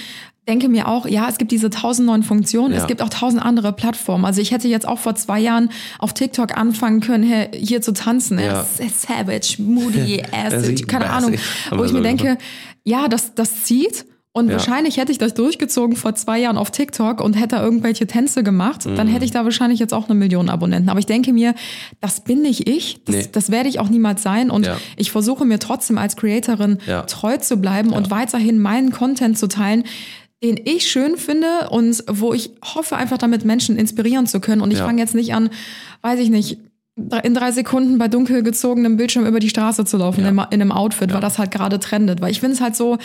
[0.48, 2.80] denke mir auch, ja, es gibt diese tausend neuen Funktionen, Ja.
[2.80, 4.24] es gibt auch tausend andere Plattformen.
[4.24, 7.22] Also ich hätte jetzt auch vor zwei Jahren auf TikTok anfangen können,
[7.52, 8.38] hier, zu tanzen.
[8.38, 8.64] Ja.
[8.64, 11.34] Savage, moody, acid, keine Ahnung.
[11.70, 12.38] Wo ich mir denke,
[12.84, 14.06] ja, das, das zieht.
[14.32, 14.52] Und Ja.
[14.52, 18.86] wahrscheinlich hätte ich das durchgezogen vor zwei Jahren auf TikTok und hätte irgendwelche Tänze gemacht,
[18.86, 18.94] Mhm.
[18.94, 20.90] dann hätte ich da wahrscheinlich jetzt auch eine Million Abonnenten.
[20.90, 21.54] Aber ich denke mir,
[22.00, 23.26] das bin nicht ich, das, Nee.
[23.32, 24.50] das werde ich auch niemals sein.
[24.50, 24.76] Und Ja.
[24.96, 27.02] ich versuche mir trotzdem als Creatorin Ja.
[27.02, 29.82] treu zu bleiben und weiterhin meinen Content zu teilen,
[30.42, 34.62] den ich schön finde und wo ich hoffe, einfach damit Menschen inspirieren zu können.
[34.62, 34.86] Und ich Ja.
[34.86, 35.50] fange jetzt nicht an,
[36.02, 36.58] weiß ich nicht,
[37.22, 40.28] in drei Sekunden bei dunkel gezogenem Bildschirm über die Straße zu laufen Ja.
[40.28, 42.20] in, einem- in einem Outfit, weil das halt gerade trendet.
[42.20, 42.98] Weil ich finde es halt so,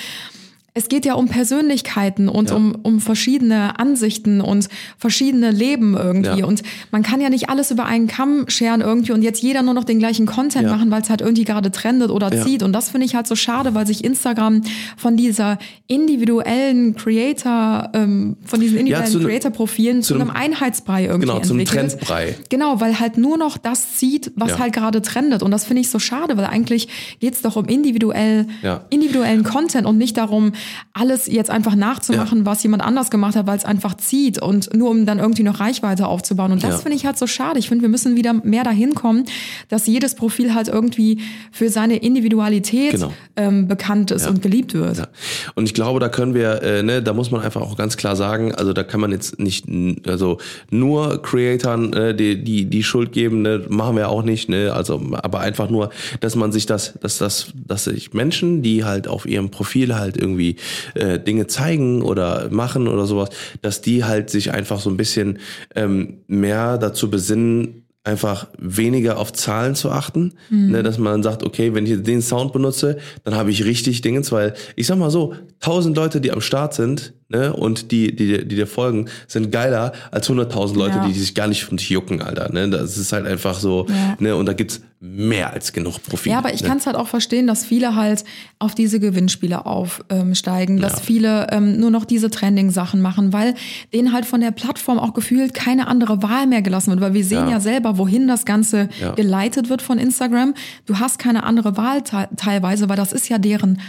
[0.76, 2.55] es geht ja um Persönlichkeiten und Ja.
[2.55, 6.39] um, um verschiedene Ansichten und verschiedene Leben irgendwie.
[6.39, 6.45] Ja.
[6.45, 9.76] Und man kann ja nicht alles über einen Kamm scheren irgendwie und jetzt jeder nur
[9.76, 10.76] noch den gleichen Content Ja.
[10.76, 12.63] machen, weil es halt irgendwie gerade trendet oder zieht.
[12.63, 14.61] Und das finde ich halt so schade, weil sich Instagram
[14.97, 21.39] von dieser individuellen Creator, ähm, von diesen individuellen Creator-Profilen zu, zu einem Einheitsbrei irgendwie Genau,
[21.41, 21.91] zum entwickelt.
[21.91, 22.36] Trendbrei.
[22.49, 25.43] Genau, weil halt nur noch das zieht, was halt gerade trendet.
[25.43, 26.88] Und das finde ich so schade, weil eigentlich
[27.19, 28.47] geht's doch um individuell,
[28.89, 30.51] individuellen Content und nicht darum,
[30.93, 34.89] alles jetzt einfach nachzumachen, was jemand anders gemacht hat, weil es einfach zieht und nur
[34.89, 36.51] um dann irgendwie noch Reichweite aufzubauen.
[36.51, 36.78] Und das Ja.
[36.80, 37.59] finde ich halt so schade.
[37.59, 39.26] Ich finde, wir müssen wieder mehr dahin kommen,
[39.70, 41.20] dass jedes Profil halt irgendwie
[41.51, 43.14] für seine Individualität Genau.
[43.36, 44.30] ähm, bekannt ist Ja.
[44.30, 44.97] und geliebt wird.
[44.97, 45.07] Ja.
[45.55, 48.16] Und ich glaube, da können wir, äh, ne, da muss man einfach auch ganz klar
[48.16, 49.66] sagen, also da kann man jetzt nicht,
[50.07, 50.38] also
[50.70, 55.01] nur Creatoren äh, die, die die Schuld geben, ne, machen wir auch nicht, ne, also
[55.14, 55.89] aber einfach nur,
[56.20, 60.18] dass man sich das, dass das, dass sich Menschen, die halt auf ihrem Profil halt
[60.18, 60.53] irgendwie
[60.93, 63.30] äh, Dinge zeigen oder machen oder sowas,
[63.62, 65.39] dass die halt sich einfach so ein bisschen
[65.76, 70.34] ähm, mehr dazu besinnen, einfach weniger auf Zahlen zu achten,
[70.72, 74.32] ne, dass man sagt, okay, wenn ich den Sound benutze, dann habe ich richtig Dingens,
[74.32, 78.46] weil ich sag mal so, tausend Leute, die am Start sind, ne, und die, die,
[78.48, 81.06] die dir folgen, sind geiler als 100.000 Leute, Ja.
[81.08, 84.16] die sich gar nicht von dich jucken, Alter, ne, das ist halt einfach so, Ja.
[84.20, 86.32] ne, und da gibt's mehr als genug Profit.
[86.32, 86.68] Ja, aber ich ne?
[86.70, 88.24] kann es halt auch verstehen, dass viele halt
[88.60, 91.00] auf diese Gewinnspiele aufsteigen, dass Ja.
[91.00, 93.54] viele ähm, nur noch diese Trending-Sachen machen, weil
[93.94, 97.26] denen halt von der Plattform auch gefühlt keine andere Wahl mehr gelassen wird, weil wir
[97.26, 97.60] sehen ja, Ja.
[97.60, 99.12] selber, wohin das Ganze Ja.
[99.12, 100.54] geleitet wird von Instagram.
[100.86, 103.82] Du hast keine andere Wahl te teilweise, weil das ist ja deren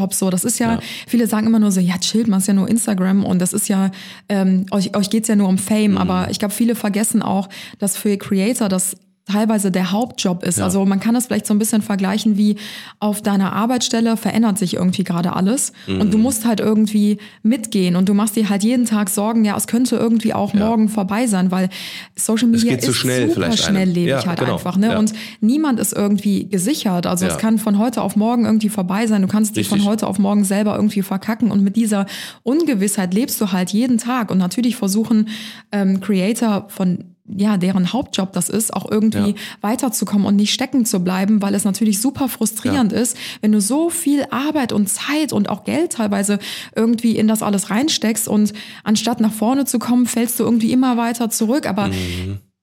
[0.00, 0.30] Hauptjob so.
[0.30, 0.80] Das ist ja, Ja.
[1.06, 3.68] viele sagen immer nur so, ja, chillt, man ist ja nur Instagram und das ist
[3.68, 3.90] ja,
[4.28, 5.98] ähm, euch, euch geht's ja nur um Fame, Mhm.
[5.98, 8.96] aber ich glaube, viele vergessen auch, dass für Creator das
[9.26, 10.58] teilweise der Hauptjob ist.
[10.58, 10.64] Ja.
[10.64, 12.56] Also man kann das vielleicht so ein bisschen vergleichen wie
[13.00, 16.10] auf deiner Arbeitsstelle verändert sich irgendwie gerade alles und Mhm.
[16.10, 19.66] du musst halt irgendwie mitgehen und du machst dir halt jeden Tag Sorgen, ja, es
[19.66, 20.60] könnte irgendwie auch Ja.
[20.60, 21.70] morgen vorbei sein, weil
[22.16, 24.54] Social Media ist schnell super schnelllebig Ja, halt genau.
[24.54, 24.98] einfach, ne?
[24.98, 27.06] Und niemand ist irgendwie gesichert.
[27.06, 29.22] Also es kann von heute auf morgen irgendwie vorbei sein.
[29.22, 32.04] Du kannst dich von heute auf morgen selber irgendwie verkacken und mit dieser
[32.42, 35.28] Ungewissheit lebst du halt jeden Tag und natürlich versuchen
[35.72, 39.34] ähm, Creator von ja, deren Hauptjob das ist, auch irgendwie Ja.
[39.62, 43.88] weiterzukommen und nicht stecken zu bleiben, weil es natürlich super frustrierend ist, wenn du so
[43.88, 46.38] viel Arbeit und Zeit und auch Geld teilweise
[46.76, 48.52] irgendwie in das alles reinsteckst und
[48.82, 51.66] anstatt nach vorne zu kommen, fällst du irgendwie immer weiter zurück.
[51.66, 51.90] Aber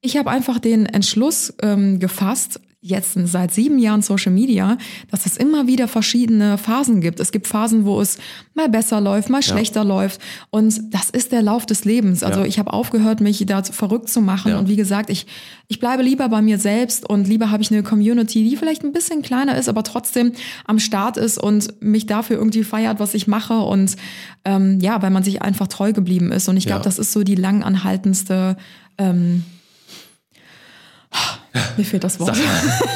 [0.01, 4.77] ich habe einfach den Entschluss ähm, gefasst, jetzt seit sieben Jahren Social Media,
[5.11, 7.19] dass es immer wieder verschiedene Phasen gibt.
[7.19, 8.17] Es gibt Phasen, wo es
[8.55, 10.19] mal besser läuft, mal schlechter läuft.
[10.49, 12.23] Und das ist der Lauf des Lebens.
[12.23, 12.45] Also Ja.
[12.47, 14.49] ich habe aufgehört, mich da verrückt zu machen.
[14.53, 14.57] Ja.
[14.57, 15.27] Und wie gesagt, ich,
[15.67, 18.93] ich bleibe lieber bei mir selbst und lieber habe ich eine Community, die vielleicht ein
[18.93, 20.31] bisschen kleiner ist, aber trotzdem
[20.65, 23.59] am Start ist und mich dafür irgendwie feiert, was ich mache.
[23.59, 23.95] Und
[24.43, 26.49] ähm, ja, weil man sich einfach treu geblieben ist.
[26.49, 26.85] Und ich glaube, Ja.
[26.85, 28.57] das ist so die langanhaltendste
[28.97, 29.43] ähm,
[31.77, 32.35] mir fehlt das Wort.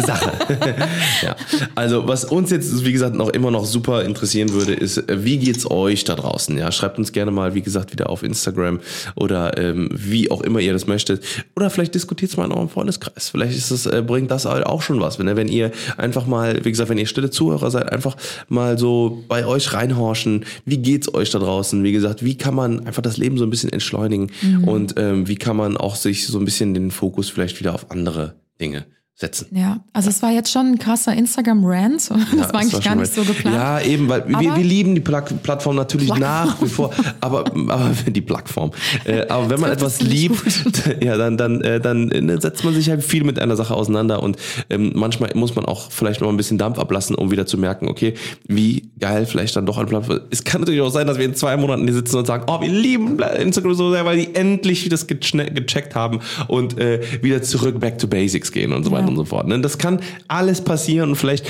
[0.05, 0.32] Sache.
[1.23, 1.36] ja.
[1.76, 5.38] Also was uns jetzt, wie gesagt, noch immer noch super interessieren würde, ist, äh, wie
[5.38, 6.57] geht's euch da draußen?
[6.57, 8.80] Ja, schreibt uns gerne mal, wie gesagt, wieder auf Instagram
[9.15, 11.23] oder ähm, wie auch immer ihr das möchtet.
[11.55, 13.30] Oder vielleicht diskutiert es mal in eurem Freundeskreis.
[13.30, 15.19] Vielleicht ist es, äh, bringt das halt auch schon was.
[15.19, 18.15] Wenn, wenn ihr einfach mal, wie gesagt, wenn ihr stille Zuhörer seid, einfach
[18.47, 20.45] mal so bei euch reinhorchen.
[20.65, 21.84] Wie geht's euch da draußen?
[21.84, 24.32] Wie gesagt, wie kann man einfach das Leben so ein bisschen entschleunigen
[24.65, 27.91] und ähm, wie kann man auch sich so ein bisschen den Fokus vielleicht wieder auf
[27.91, 28.86] andere Dinge
[29.18, 29.47] setzen?
[29.51, 32.09] Ja, also es war jetzt schon ein krasser Instagram-Rant.
[32.36, 33.55] Das Ja, war eigentlich schon gar nicht so geplant.
[33.55, 36.47] Ja, eben, weil wir, wir lieben die Pla Plattform natürlich Plattform.
[36.47, 36.91] nach wie vor,
[37.22, 38.72] aber, aber die Plattform.
[39.05, 40.43] Äh, aber wenn man etwas liebt,
[41.01, 44.22] ja, dann, dann, äh, dann äh, setzt man sich halt viel mit einer Sache auseinander
[44.22, 44.38] und
[44.70, 47.88] ähm, manchmal muss man auch vielleicht noch ein bisschen Dampf ablassen, um wieder zu merken,
[47.88, 48.16] okay,
[48.47, 50.20] wie geil vielleicht dann doch eine Plattform.
[50.32, 52.59] Es kann natürlich auch sein, dass wir in zwei Monaten hier sitzen und sagen, oh,
[52.59, 57.80] wir lieben Instagram so sehr, weil die endlich das gecheckt haben und äh, wieder zurück
[57.80, 59.05] back to basics gehen und so weiter Ja.
[59.08, 59.47] Und so fort.
[59.47, 59.60] Ne?
[59.62, 61.45] Das kann alles passieren und vielleicht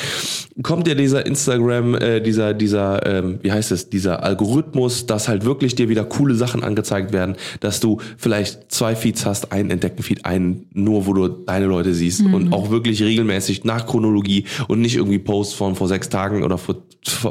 [0.63, 5.45] kommt ja dieser Instagram, äh, dieser, dieser, ähm, wie heißt es, dieser Algorithmus, dass halt
[5.45, 10.03] wirklich dir wieder coole Sachen angezeigt werden, dass du vielleicht zwei Feeds hast, einen entdeckten
[10.03, 14.81] Feed, einen nur, wo du deine Leute siehst und auch wirklich regelmäßig nach Chronologie und
[14.81, 16.75] nicht irgendwie Posts von vor sechs Tagen oder vor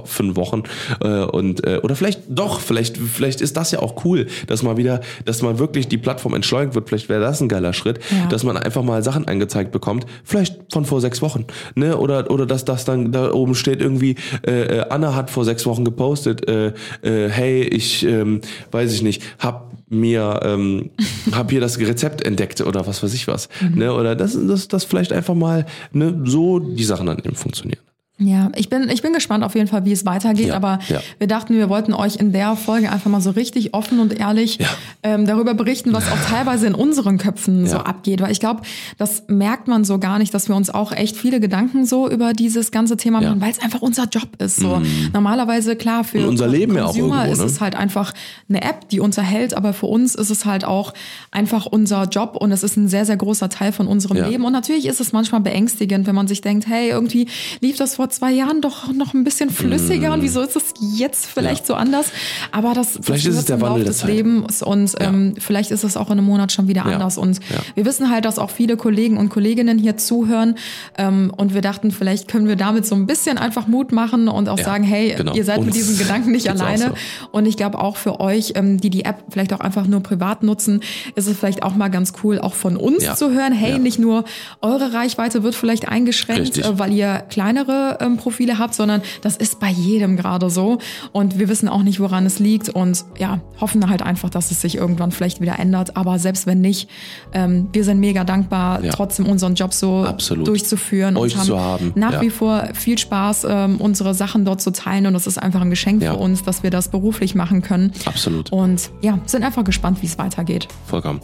[0.05, 0.63] fünf Wochen
[1.01, 4.77] äh, und äh, oder vielleicht doch, vielleicht vielleicht ist das ja auch cool, dass mal
[4.77, 6.89] wieder, dass mal wirklich die Plattform entschleunigt wird.
[6.89, 8.27] Vielleicht wäre das ein geiler Schritt, Ja.
[8.29, 11.97] dass man einfach mal Sachen angezeigt bekommt, vielleicht von vor sechs Wochen, ne?
[11.97, 14.17] Oder oder dass das dann da oben steht irgendwie
[14.47, 16.73] äh, äh, Anna hat vor sechs Wochen gepostet, äh,
[17.03, 20.91] äh, hey ich ähm, weiß ich nicht, hab mir ähm,
[21.33, 23.79] hab hier das Rezept entdeckt oder was weiß ich was, Mhm.
[23.79, 23.95] ne?
[23.95, 27.81] Oder das das das vielleicht einfach mal ne so die Sachen dann eben funktionieren.
[28.17, 31.01] Ja, ich bin, ich bin gespannt auf jeden Fall, wie es weitergeht, Ja, aber ja.
[31.19, 34.59] wir dachten, wir wollten euch in der Folge einfach mal so richtig offen und ehrlich
[34.59, 34.69] Ja.
[35.03, 38.21] ähm, darüber berichten, was auch teilweise in unseren Köpfen so abgeht.
[38.21, 38.63] Weil ich glaube,
[38.99, 42.35] das merkt man so gar nicht, dass wir uns auch echt viele Gedanken so über
[42.35, 43.19] dieses ganze Thema.
[43.21, 43.27] Mhm.
[43.27, 44.57] machen, weil es einfach unser Job ist.
[44.61, 44.81] So
[45.13, 47.45] normalerweise klar für Und unser Leben ja auch irgendwo, ist ne?
[47.47, 48.13] es halt einfach
[48.49, 50.95] eine App, die unterhält, aber für uns ist es halt auch
[51.33, 54.15] einfach unser Job und es ist ein sehr, sehr großer Teil von unserem.
[54.31, 54.45] Leben.
[54.45, 57.27] Und natürlich ist es manchmal beängstigend, wenn man sich denkt, hey, irgendwie
[57.61, 61.25] lief das vor zwei Jahren doch noch ein bisschen flüssiger und wieso ist es jetzt
[61.25, 61.67] vielleicht Ja.
[61.69, 62.09] so anders?
[62.53, 64.05] Aber das, das Vielleicht ist es der Wandel des.
[64.05, 66.93] Lebens und ähm, vielleicht ist es auch in einem Monat schon wieder Ja.
[66.93, 67.17] anders.
[67.17, 67.61] Und Ja.
[67.75, 70.57] wir wissen halt, dass auch viele Kollegen und Kolleginnen hier zuhören
[70.99, 74.51] ähm, und wir dachten, vielleicht können wir damit so ein bisschen einfach Mut machen und
[74.51, 75.33] auch Ja, sagen, hey, genau.
[75.33, 76.89] ihr seid mit Uns diesen Gedanken nicht alleine.
[76.89, 77.29] so.
[77.33, 80.43] Und ich glaube auch für euch, ähm, die die App vielleicht auch einfach nur privat
[80.43, 80.81] nutzen,
[81.15, 83.15] ist es vielleicht auch mal ganz cool, auch von uns Ja.
[83.17, 83.79] zu hören, hey, Ja.
[83.79, 84.25] nicht nur
[84.61, 89.69] eure Reichweite wird vielleicht eingeschränkt, äh, weil ihr kleinere Profile habt, sondern das ist bei
[89.71, 90.79] jedem gerade so.
[91.13, 94.61] Und wir wissen auch nicht, woran es liegt und ja, hoffen halt einfach, dass es
[94.61, 95.97] sich irgendwann vielleicht wieder ändert.
[95.97, 96.89] Aber selbst wenn nicht,
[97.33, 98.93] ähm, wir sind mega dankbar, Ja.
[98.93, 100.47] trotzdem unseren Job so Absolut.
[100.49, 102.21] durchzuführen Euch und haben zu haben, nach ja.
[102.21, 105.07] wie vor viel Spaß, ähm, unsere Sachen dort zu teilen.
[105.07, 106.13] Und es ist einfach ein Geschenk Ja.
[106.15, 107.93] für uns, dass wir das beruflich machen können.
[108.05, 108.53] Absolut.
[108.53, 110.69] Und ja, sind einfach gespannt, wie es weitergeht.
[110.87, 111.21] Vollkommen.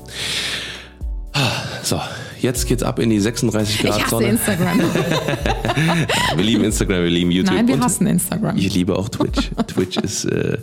[1.33, 1.39] Ah,
[1.83, 2.01] So,
[2.43, 4.27] jetzt geht's ab in die 36 Grad Ich hasse Sonne.
[4.29, 4.81] Instagram.
[6.37, 7.55] Wir lieben Instagram, wir lieben YouTube.
[7.55, 8.57] Nein, wir hassen Instagram.
[8.57, 9.51] Ich liebe auch Twitch.
[9.67, 10.59] Twitch ist, äh,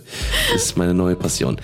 [0.56, 1.58] ist meine neue Passion.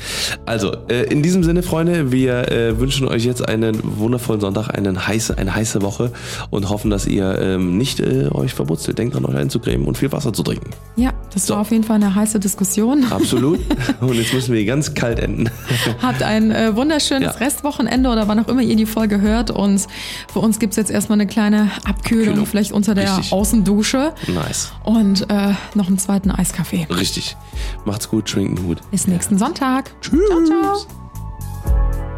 [0.45, 5.07] Also, äh, in diesem Sinne, Freunde, wir äh, wünschen euch jetzt einen wundervollen Sonntag, einen
[5.07, 6.11] heiße, eine heiße Woche
[6.49, 8.97] und hoffen, dass ihr ähm, nicht äh, euch verbutzelt.
[8.97, 10.71] Denkt dran, euch einzucremen und viel Wasser zu trinken.
[10.95, 13.05] Ja, das war auf jeden Fall eine heiße Diskussion.
[13.11, 13.59] Absolut.
[14.01, 15.49] und jetzt müssen wir ganz kalt enden.
[16.01, 17.45] Habt ein äh, wunderschönes Ja.
[17.45, 19.51] Restwochenende oder wann auch immer ihr die Folge hört.
[19.51, 19.85] Und
[20.31, 22.45] für uns gibt's jetzt erstmal eine kleine Abkühlung, Kühlung.
[22.45, 23.33] vielleicht unter der Richtig.
[23.33, 24.13] Außendusche.
[24.27, 24.71] Nice.
[24.83, 26.87] Und äh, noch einen zweiten Eiskaffee.
[26.89, 27.35] Richtig.
[27.85, 28.79] Macht's gut, den Hut.
[28.91, 29.91] Bis nächsten Sonntag.
[30.01, 30.19] Tschüss.
[30.27, 32.12] Ciao, ciao.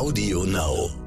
[0.00, 0.99] Audio Now.